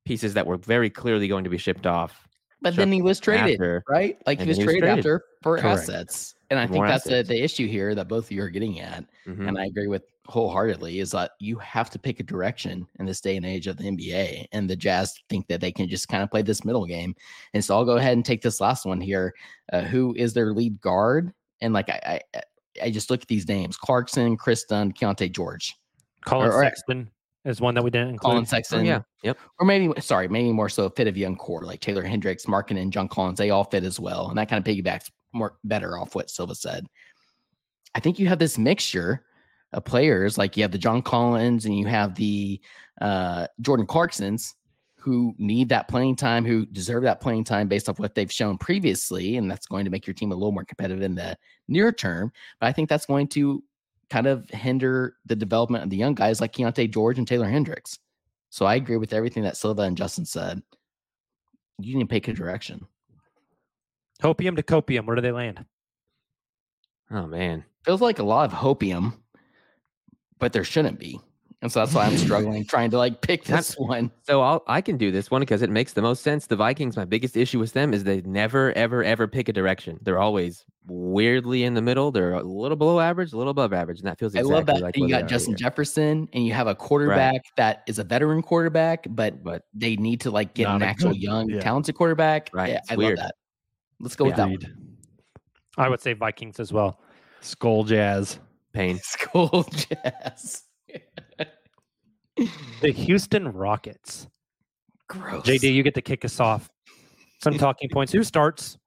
[0.06, 2.28] pieces that were very clearly going to be shipped off
[2.62, 4.18] but then he was traded, after, right?
[4.26, 5.00] Like he was, he was, traded, traded.
[5.00, 5.90] after for Correct.
[5.90, 6.36] assets.
[6.50, 8.80] And I More think that's the, the issue here that both of you are getting
[8.80, 9.06] at.
[9.28, 9.48] Mm-hmm.
[9.48, 13.22] And I agree with wholeheartedly is that you have to pick a direction in this
[13.22, 14.48] day and age of the NBA.
[14.52, 17.16] And the Jazz think that they can just kind of play this middle game.
[17.54, 19.34] And so I'll go ahead and take this last one here.
[19.72, 21.32] Uh, who is their lead guard?
[21.62, 22.42] And like I, I,
[22.84, 25.76] I just look at these names: Clarkson, Kris Dunn, Keyonte George,
[26.26, 27.10] Collin Sexton
[27.46, 28.32] is one that we didn't include.
[28.32, 29.38] Collin Sexton, yeah, yep.
[29.60, 32.82] Or maybe sorry, maybe more so a fit of young core like Taylor Hendricks, Markkanen,
[32.82, 33.38] and John Collins.
[33.38, 36.56] They all fit as well, and that kind of piggybacks more better off what Silva
[36.56, 36.86] said.
[37.96, 39.26] I think you have this mixture
[39.74, 42.60] of players, like you have the John Collins and you have the
[43.02, 44.54] uh, Jordan Clarksons,
[44.98, 48.58] who need that playing time, who deserve that playing time based off what they've shown
[48.58, 51.38] previously, and that's going to make your team a little more competitive in the
[51.68, 52.32] near term.
[52.60, 53.64] But I think that's going to
[54.10, 58.00] kind of hinder the development of the young guys like Keyonte George and Taylor Hendricks.
[58.50, 60.62] So I agree with everything that Silva and Justin said.
[61.78, 62.88] You need to pick a direction.
[64.22, 65.06] Hopium to copium.
[65.06, 65.64] Where do they land?
[67.12, 67.64] Oh man.
[67.86, 69.14] Feels like a lot of hopium,
[70.38, 71.20] but there shouldn't be.
[71.62, 74.12] And so that's why I'm struggling trying to like pick this one.
[74.24, 76.48] So I'll I can do this one because it makes the most sense.
[76.48, 80.00] The Vikings, my biggest issue with them is they never, ever, ever pick a direction.
[80.02, 82.12] They're always weirdly in the middle.
[82.12, 84.80] They're a little below average, a little above average, and that feels I love that.
[84.82, 85.58] like you got Justin.
[85.58, 90.22] Jefferson, and you have a quarterback that is a veteran quarterback, but But they need
[90.22, 91.60] to like get Not an actual good- young, yeah.
[91.60, 92.52] talented quarterback.
[92.54, 93.18] Right, Yeah, I weird.
[93.18, 93.36] love that.
[94.00, 94.60] Let's go with that one.
[95.78, 97.02] I would say Vikings as well.
[97.42, 98.40] Skull Jazz.
[98.72, 98.98] pain.
[99.04, 100.64] School Jazz.
[102.82, 104.28] The Houston Rockets.
[105.08, 105.44] Gross.
[105.44, 106.70] JD, you get to kick us off.
[107.42, 108.14] Some talking points.
[108.14, 108.78] Who starts?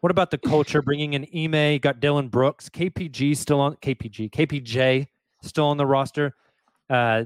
[0.00, 0.82] What about the culture?
[0.82, 5.06] Bringing in Ime, got Dillon Brooks, KPG still on KPG, KPJ
[5.42, 6.34] still on the roster.
[6.88, 7.24] Uh,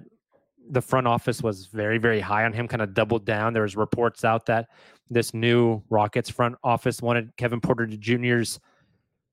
[0.70, 2.68] the front office was very, very high on him.
[2.68, 3.52] Kind of doubled down.
[3.52, 4.68] There was reports out that
[5.10, 8.60] this new Rockets front office wanted Kevin Porter Jr.'s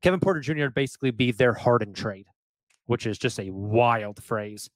[0.01, 0.65] Kevin Porter Jr.
[0.65, 2.28] to basically be their Harden trade,
[2.86, 4.69] which is just a wild phrase.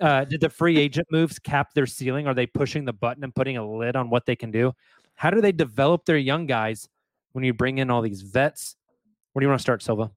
[0.00, 2.26] Uh, did the free agent moves cap their ceiling?
[2.26, 4.72] Are they pushing the button and putting a lid on what they can do?
[5.14, 6.88] How do they develop their young guys
[7.32, 8.76] when you bring in all these vets?
[9.32, 10.10] Where do you want to start, Silva?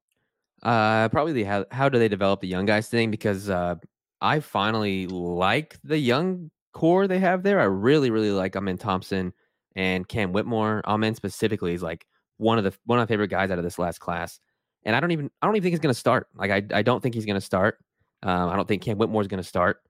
[0.62, 3.76] Uh, probably the how, how do they develop the young guys thing because uh,
[4.22, 7.60] I finally like the young core they have there.
[7.60, 9.34] I really, really like Amen Thompson
[9.76, 10.82] and Cam Whitmore.
[10.86, 12.06] Amen specifically is like
[12.38, 14.40] one of the one of my favorite guys out of this last class.
[14.84, 16.28] And I don't even I don't even think he's to start.
[16.36, 17.80] Like I I don't think he's to start.
[18.24, 19.82] Um, I don't think Cam Whitmore is going to start.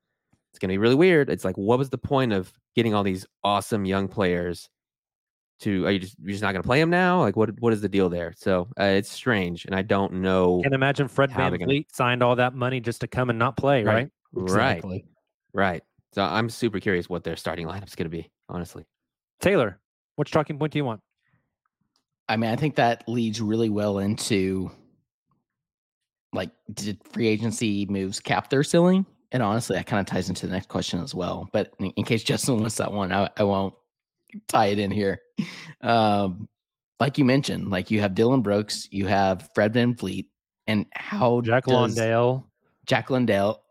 [0.51, 1.29] It's going to be really weird.
[1.29, 4.69] It's like what was the point of getting all these awesome young players?
[5.61, 7.19] To are you just you're just not going to play them now?
[7.21, 8.34] Like what what is the deal there?
[8.36, 10.59] So uh, it's strange, and I don't know.
[10.63, 13.38] Can imagine Fred How Van they're gonna- signed all that money just to come and
[13.38, 13.93] not play, right?
[13.93, 14.09] Right.
[14.34, 14.43] Right.
[14.43, 15.05] Exactly.
[15.53, 15.84] Right.
[16.13, 18.86] So I'm super curious what their starting lineup's going to be, honestly.
[19.39, 19.79] Taylor,
[20.15, 20.99] which talking point do you want?
[22.27, 24.71] I mean, I think that leads really well into
[26.34, 29.05] like, did free agency moves cap their ceiling?
[29.32, 31.49] And honestly, that kind of ties into the next question as well.
[31.51, 33.73] But in, in case Justin wants that one, I, I won't
[34.47, 35.21] tie it in here.
[35.82, 36.47] Um,
[36.99, 40.27] like you mentioned, like you have Dillon Brooks, you have Fred VanVleet,
[40.67, 42.47] and how Jack does Landale.
[42.86, 43.63] Jock Landale,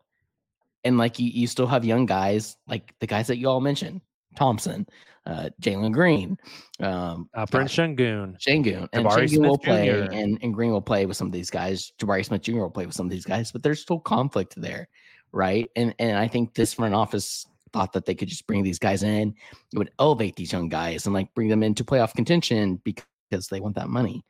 [0.85, 4.01] and like you, you still have young guys like the guys that you all mentioned,
[4.37, 4.87] Thompson,
[5.27, 6.37] uh, Jalen Green,
[6.81, 8.41] um, Alperen gosh, Sengun.
[8.41, 8.89] Sengun.
[8.93, 10.13] And Jabari Sengun will play, Jr..
[10.13, 11.93] and, and Green will play with some of these guys.
[12.01, 12.59] Jabari Smith Jr.
[12.59, 14.89] will play with some of these guys, but there's still conflict there,
[15.33, 15.69] right?
[15.77, 19.03] And and I think this front office thought that they could just bring these guys
[19.03, 19.35] in,
[19.73, 23.61] it would elevate these young guys and like bring them into playoff contention because they
[23.61, 24.25] want that money.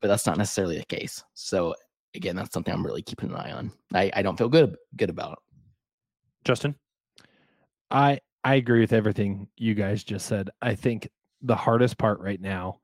[0.00, 1.22] But that's not necessarily the case.
[1.34, 1.74] So
[2.14, 3.72] again, that's something I'm really keeping an eye on.
[3.92, 5.38] I, I don't feel good good about it.
[6.44, 6.74] Justin?
[7.90, 10.50] I I agree with everything you guys just said.
[10.60, 11.08] I think
[11.40, 12.78] the hardest part right now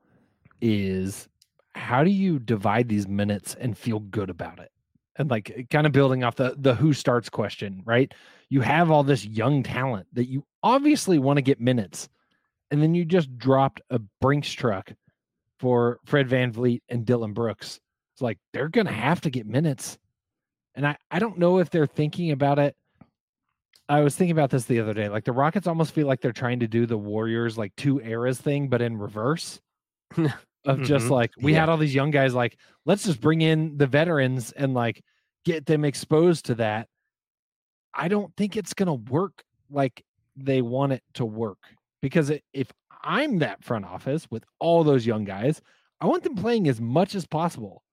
[0.59, 1.29] is
[1.73, 4.71] how do you divide these minutes and feel good about it?
[5.17, 8.11] And like eh, kind of building off the the who starts question, right?
[8.49, 12.09] You have all this young talent that you obviously want to get minutes.
[12.71, 14.93] And then you just dropped a Brinks truck
[15.59, 17.79] for Fred VanVleet and Dillon Brooks.
[18.13, 19.97] It's like they're to have to get minutes.
[20.73, 22.75] And I, I don't know if they're thinking about it
[23.91, 25.09] I was thinking about this the other day.
[25.09, 28.39] Like the Rockets almost feel like they're trying to do the Warriors like two eras
[28.39, 29.59] thing, but in reverse.
[30.65, 31.09] of just Mhm.
[31.09, 31.61] like we Yeah.
[31.61, 35.03] had all these young guys, like let's just bring in the veterans and like
[35.43, 36.87] get them exposed to that.
[37.93, 40.03] I don't think it's gonna work like
[40.35, 41.57] they want it to work
[42.01, 42.71] because it, if
[43.03, 45.61] I'm that front office with all those young guys,
[45.99, 47.83] I want them playing as much as possible.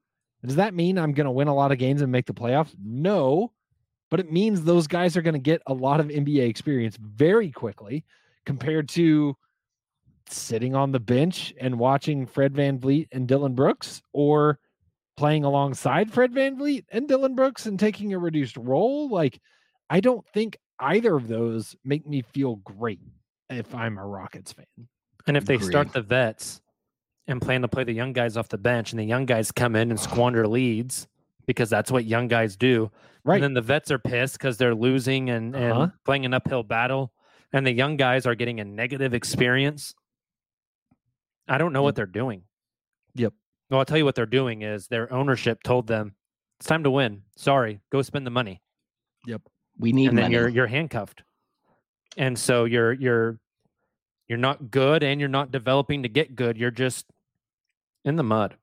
[0.44, 2.74] Does that mean I'm going to win a lot of games and make the playoffs?
[2.82, 3.52] No,
[4.10, 7.50] but it means those guys are going to get a lot of NBA experience very
[7.50, 8.04] quickly
[8.46, 9.36] compared to
[10.30, 14.58] sitting on the bench and watching Fred VanVleet and Dillon Brooks or
[15.16, 19.08] playing alongside Fred VanVleet and Dillon Brooks and taking a reduced role.
[19.08, 19.40] Like,
[19.90, 23.00] I don't think either of those make me feel great
[23.50, 24.88] if I'm a Rockets fan.
[25.26, 26.60] And if they start the vets
[27.26, 29.76] and plan to play the young guys off the bench and the young guys come
[29.76, 31.06] in and squander leads
[31.46, 32.90] because that's what young guys do.
[33.28, 33.36] Right.
[33.36, 35.82] And then the vets are pissed because they're losing and, Uh-huh.
[35.82, 37.12] and playing an uphill battle.
[37.52, 39.94] And the young guys are getting a negative experience.
[41.46, 42.42] I don't know what they're doing.
[43.14, 43.32] Yep.
[43.70, 46.14] Well, I'll tell you what they're doing is their ownership told them
[46.58, 47.22] it's time to win.
[47.36, 48.62] Sorry, go spend the money.
[49.26, 49.42] Yep.
[49.78, 50.34] We need and then money.
[50.34, 51.22] you're you're handcuffed.
[52.16, 53.38] And so you're you're
[54.26, 56.56] you're not good and you're not developing to get good.
[56.58, 57.06] You're just
[58.04, 58.56] in the mud.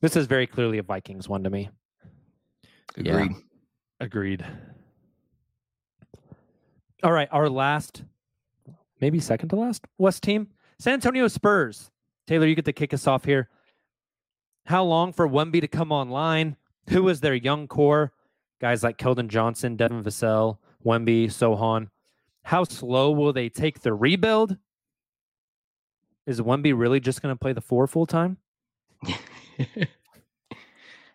[0.00, 1.70] This is very clearly a Vikings one to me.
[2.96, 3.28] Yeah.
[4.00, 4.40] Agreed.
[4.40, 4.44] Agreed.
[7.04, 8.02] All right, our last,
[9.00, 10.48] maybe second to last West team,
[10.80, 11.92] San Antonio Spurs.
[12.26, 13.48] Taylor, you get to kick us off here.
[14.66, 16.56] How long for Wemby to come online?
[16.90, 18.12] Who is their young core?
[18.60, 21.88] Guys like Keldon Johnson, Devin Vassell, Wemby, Sochan.
[22.42, 24.56] How slow will they take the rebuild?
[26.26, 28.38] Is Wemby really just going to play the four full time?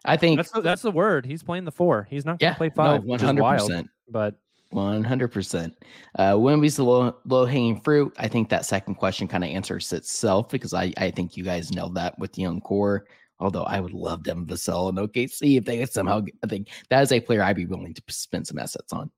[0.06, 1.26] I think That's the, that's the word.
[1.26, 2.08] He's playing the four.
[2.10, 3.04] He's not going to yeah, play five.
[3.04, 3.90] one hundred percent.
[4.10, 4.36] But
[4.72, 5.76] One hundred percent.
[6.18, 8.14] Uh Wemby's the low low hanging fruit.
[8.18, 11.72] I think that second question kind of answers itself because I I think you guys
[11.72, 13.06] nailed that with the young core.
[13.40, 16.22] Although I would love Devin Vassell and OKC if they could somehow.
[16.44, 19.12] I think that is a player I'd be willing to spend some assets on.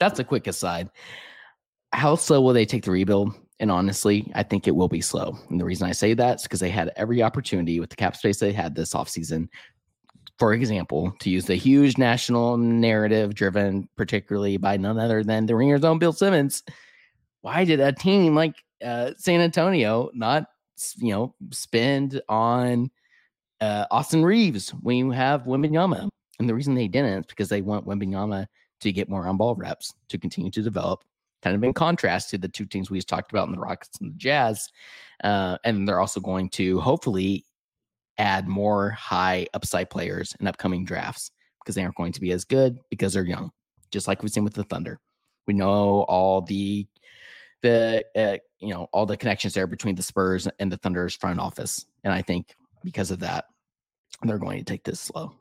[0.00, 0.88] That's a quick aside.
[1.92, 3.34] How slow will they take the rebuild?
[3.60, 5.38] And honestly, I think it will be slow.
[5.50, 8.16] And the reason I say that is because they had every opportunity with the cap
[8.16, 9.48] space they had this offseason
[10.42, 15.54] for example, to use the huge national narrative driven particularly by none other than the
[15.54, 16.64] Ringers own Bill Simmons,
[17.42, 20.46] why did a team like uh, San Antonio not,
[20.96, 22.90] you know, spend on
[23.60, 26.08] uh, Austin Reaves when you have Wembanyama?
[26.40, 28.48] And the reason they didn't is because they want Wembanyama
[28.80, 31.04] to get more on ball reps to continue to develop,
[31.42, 33.96] kind of in contrast to the two teams we just talked about in the Rockets
[34.00, 34.68] and the Jazz.
[35.22, 37.44] Uh, and they're also going to hopefully
[38.18, 41.30] add more high upside players in upcoming drafts
[41.60, 43.50] because they aren't going to be as good because they're young,
[43.90, 44.98] just like we've seen with the Thunder.
[45.46, 46.86] We know all the
[47.62, 51.40] the uh, you know all the connections there between the Spurs and the Thunder's front
[51.40, 53.46] office, and I think because of that,
[54.22, 55.32] they're going to take this slow.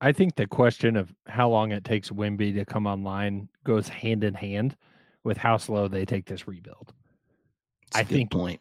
[0.00, 4.24] I think the question of how long it takes Wemby to come online goes hand
[4.24, 4.76] in hand
[5.22, 6.92] with how slow they take this rebuild.
[7.94, 8.60] A I think point.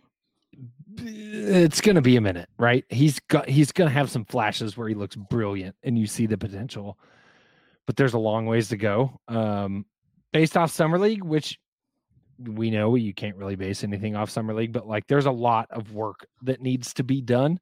[0.97, 2.85] It's going to be a minute, right?
[2.89, 6.25] He's got he's going to have some flashes where he looks brilliant and you see
[6.25, 6.97] the potential.
[7.85, 9.19] But there's a long ways to go.
[9.27, 9.85] Um
[10.31, 11.59] based off summer league, which
[12.39, 15.67] we know you can't really base anything off summer league, but like there's a lot
[15.69, 17.59] of work that needs to be done.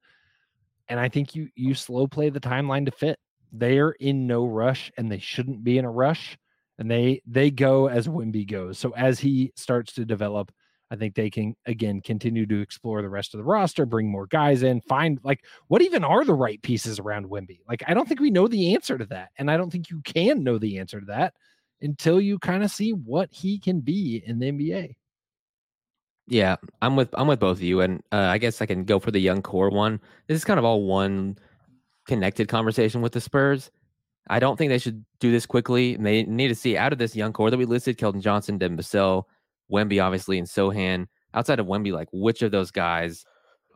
[0.88, 3.20] And I think you you slow play the timeline to fit.
[3.52, 6.38] They're in no rush and they shouldn't be in a rush.
[6.80, 8.80] And they they go as Wemby goes.
[8.80, 10.52] So as he starts to develop,
[10.92, 14.28] I think they can again continue to explore the rest of the roster, bring more
[14.28, 17.62] guys in, find like what even are the right pieces around Wemby?
[17.68, 19.30] Like I don't think we know the answer to that.
[19.38, 21.34] And I don't think you can know the answer to that
[21.82, 24.96] until you kind of see what he can be in the NBA.
[26.28, 29.00] Yeah, I'm with I'm with both of you, and uh, I guess I can go
[29.00, 30.00] for the young core one.
[30.28, 31.38] This is kind of all one
[32.06, 33.72] connected conversation with the Spurs.
[34.30, 37.00] I don't think they should do this quickly, and they need to see out of
[37.00, 39.24] this young core that we listed: Keldon Johnson, Devin Vassell,
[39.72, 41.08] Wemby, obviously, and Sochan.
[41.34, 43.26] Outside of Wemby, like which of those guys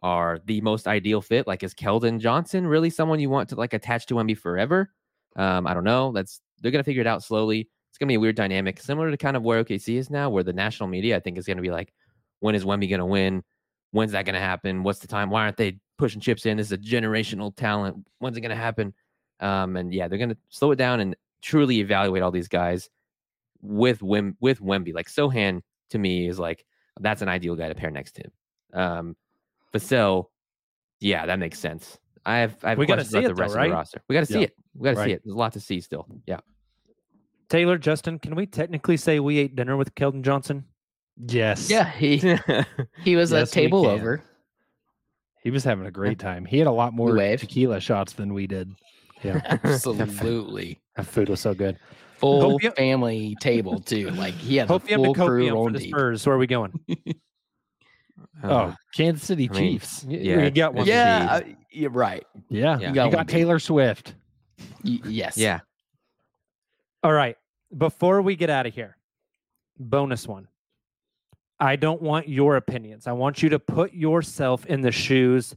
[0.03, 1.47] are the most ideal fit?
[1.47, 4.91] Like, is Keldon Johnson really someone you want to like attach to Wemby forever?
[5.35, 6.11] Um, I don't know.
[6.11, 7.69] That's they're gonna figure it out slowly.
[7.89, 10.43] It's gonna be a weird dynamic, similar to kind of where OKC is now, where
[10.43, 11.93] the national media I think is gonna be like,
[12.39, 13.43] when is Wemby gonna win?
[13.91, 14.83] When's that gonna happen?
[14.83, 15.29] What's the time?
[15.29, 16.57] Why aren't they pushing chips in?
[16.57, 18.05] This is a generational talent.
[18.19, 18.93] When's it gonna happen?
[19.39, 22.89] Um, and yeah, they're gonna slow it down and truly evaluate all these guys
[23.61, 24.93] with Wim with Wemby.
[24.93, 26.65] Like Sochan to me is like
[26.99, 28.31] that's an ideal guy to pair next to him.
[28.79, 29.15] Um,
[29.73, 30.25] Vassell,
[30.99, 31.97] yeah, that makes sense.
[32.25, 33.69] I have I have We gotta questions see about it the though, rest of the
[33.69, 34.01] roster.
[34.09, 34.55] We got to see it.
[34.73, 35.21] We got to see it.
[35.23, 36.07] There's a lot to see still.
[36.25, 36.39] Yeah.
[37.49, 40.65] Taylor, Justin, can we technically say we ate dinner with Keldon Johnson?
[41.27, 41.69] Yes.
[41.69, 42.17] Yeah, he
[43.03, 44.23] he was Yes, a table over.
[45.43, 46.43] He was having a great time.
[46.45, 47.41] He had a lot more waved.
[47.41, 48.73] tequila shots than we did.
[49.23, 50.81] Yeah, Absolutely.
[50.95, 51.77] that food was so good.
[52.17, 54.09] Full Hope you- family table too.
[54.11, 55.89] Like he had the Hope you have full to copium crew for rolling the deep.
[55.89, 56.25] Spurs.
[56.25, 56.79] Where are we going?
[58.43, 60.03] Oh, Uh, Kansas City I mean, Chiefs.
[60.03, 60.85] Y- yeah, we got one.
[60.85, 62.25] Yeah, I- you're right.
[62.49, 62.77] Yeah.
[62.79, 62.89] Yeah.
[62.89, 63.39] You got got, one, baby.
[63.39, 64.13] Taylor Swift.
[64.83, 65.37] Y- yes.
[65.37, 65.59] yeah.
[67.01, 67.37] All right.
[67.75, 68.97] Before we get out of here,
[69.79, 70.47] bonus one.
[71.59, 73.07] I don't want your opinions.
[73.07, 75.55] I want you to put yourself in the shoes,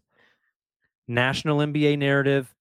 [1.08, 2.54] national NBA narrative,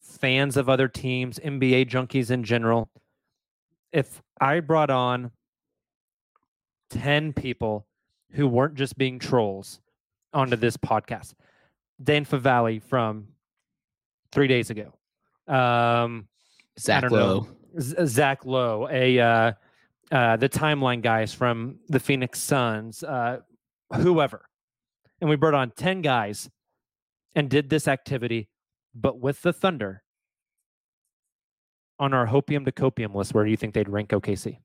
[0.00, 2.88] fans of other teams, NBA junkies in general.
[3.94, 5.30] If I brought on
[6.90, 7.86] 10 people
[8.32, 9.80] who weren't just being trolls
[10.32, 11.34] onto this podcast,
[12.02, 13.28] Dan Favale from
[14.32, 14.92] three days ago,
[15.46, 16.26] um,
[16.78, 17.16] Zach know.
[17.16, 17.48] Lowe.
[17.80, 19.52] Z- Zach Lowe, a uh,
[20.10, 23.38] uh, the timeline guys from the Phoenix Suns, uh,
[23.94, 24.48] whoever,
[25.20, 26.50] and we brought on ten guys
[27.34, 28.48] and did this activity,
[28.94, 30.03] but with the Thunder
[31.98, 33.34] on our hopium to copium list.
[33.34, 34.58] Where do you think they'd rank OKC?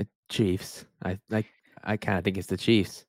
[0.00, 0.84] Uh, Chiefs.
[1.04, 1.46] I like.
[1.84, 3.04] I kind of think it's the Chiefs.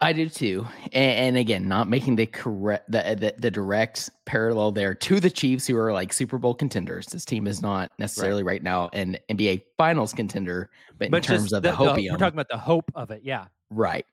[0.00, 0.66] I do too.
[0.92, 5.30] And, and again, not making the correct the, the the direct parallel there to the
[5.30, 7.06] Chiefs, who are like Super Bowl contenders.
[7.06, 11.52] This team is not necessarily right, now an NBA Finals contender, but, But in terms
[11.52, 13.22] of the, the- hopium, we're talking about the hope of it.
[13.24, 13.46] Yeah.
[13.70, 14.04] right?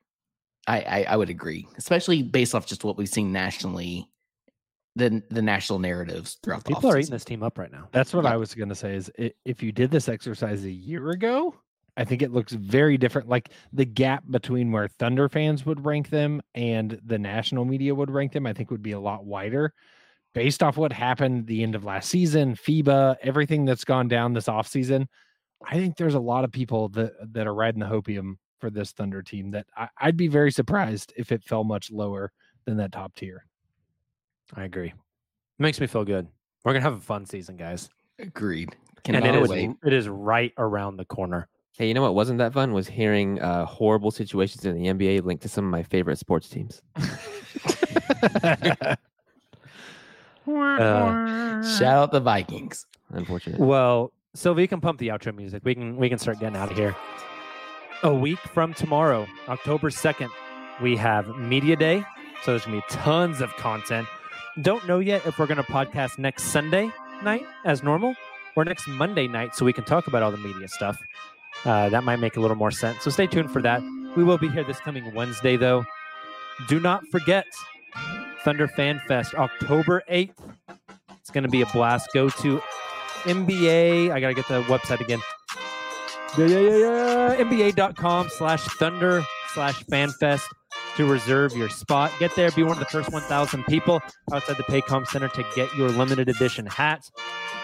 [0.68, 4.08] I, I I would agree, especially based off just what we've seen nationally,
[4.96, 7.88] the the national narratives throughout the People are eating this team up right now.
[7.92, 8.32] That's what Yeah.
[8.32, 8.94] I was going to say.
[8.94, 11.54] Is i if you did this exercise a year ago,
[11.96, 13.28] I think it looks very different.
[13.28, 18.10] Like the gap between where Thunder fans would rank them and the national media would
[18.10, 19.72] rank them, I think would be a lot wider.
[20.32, 24.46] Based off what happened the end of last season, FIBA, everything that's gone down this
[24.46, 25.06] offseason,
[25.68, 28.92] I think there's a lot of people that that are riding the hopium for this
[28.92, 32.30] Thunder team that I, I'd be very surprised if it fell much lower
[32.64, 33.44] than that top tier.
[34.54, 34.88] I agree.
[34.88, 34.94] It
[35.58, 36.26] Makes me feel good.
[36.64, 37.88] We're gonna have a fun season, guys.
[38.18, 38.76] Agreed.
[39.06, 39.70] and it Cannot is wait.
[39.84, 41.48] it is right around the corner.
[41.78, 42.72] Hey, you know what wasn't that fun?
[42.74, 46.48] Was hearing uh, horrible situations in the NBA linked to some of my favorite sports
[46.48, 46.82] teams.
[50.48, 52.86] Uh, Shout out the Vikings.
[53.10, 53.60] Unfortunate.
[53.60, 55.62] Well, Sylvie, you can pump the outro music.
[55.64, 56.96] We can we can start getting out of here.
[58.02, 60.30] A week from tomorrow, October second,
[60.82, 62.04] we have media day.
[62.42, 64.06] So there's gonna be tons of content.
[64.62, 66.90] Don't know yet if we're gonna podcast next Sunday
[67.22, 68.14] night as normal
[68.56, 71.00] or next Monday night, so we can talk about all the media stuff.
[71.64, 73.02] Uh, that might make a little more sense.
[73.02, 73.82] So stay tuned for that.
[74.16, 75.84] We will be here this coming Wednesday, though.
[76.68, 77.46] Do not forget
[78.44, 80.34] Thunder Fan Fest, October 8th.
[81.18, 82.08] It's going to be a blast.
[82.12, 82.62] Go to
[83.24, 84.10] NBA.
[84.10, 85.20] I got to get the website again.
[86.38, 87.44] Yeah, yeah, yeah, yeah.
[87.44, 89.22] NBA.com slash Thunder
[89.52, 90.46] slash FanFest
[90.96, 92.12] to reserve your spot.
[92.18, 92.50] Get there.
[92.50, 94.00] Be one of the first 1,000 people
[94.32, 97.10] outside the Paycom Center to get your limited edition hats.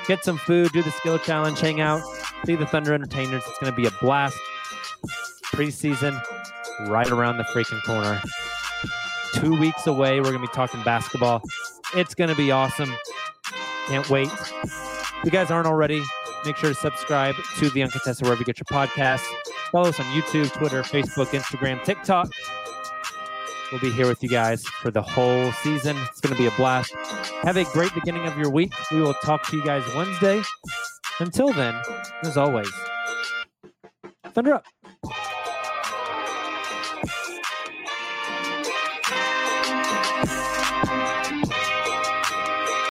[0.07, 2.03] Get some food, do the skill challenge, hang out,
[2.44, 3.43] see the Thunder Entertainers.
[3.47, 4.39] It's going to be a blast.
[5.47, 6.20] Preseason
[6.89, 8.20] right around the freaking corner.
[9.35, 10.20] Two weeks away.
[10.20, 11.43] We're going to be talking basketball.
[11.94, 12.94] It's going to be awesome.
[13.89, 14.28] Can't wait.
[14.62, 16.03] If you guys aren't already,
[16.44, 19.27] make sure to subscribe to The Uncontested wherever you get your podcasts.
[19.73, 22.31] Follow us on YouTube, Twitter, Facebook, Instagram, TikTok.
[23.72, 25.97] We'll be here with you guys for the whole season.
[26.09, 26.93] It's going to be a blast.
[27.43, 28.72] Have a great beginning of your week.
[28.93, 30.43] We will talk to you guys Wednesday.
[31.18, 31.74] Until then,
[32.22, 32.70] as always,
[34.36, 34.64] Thunder up.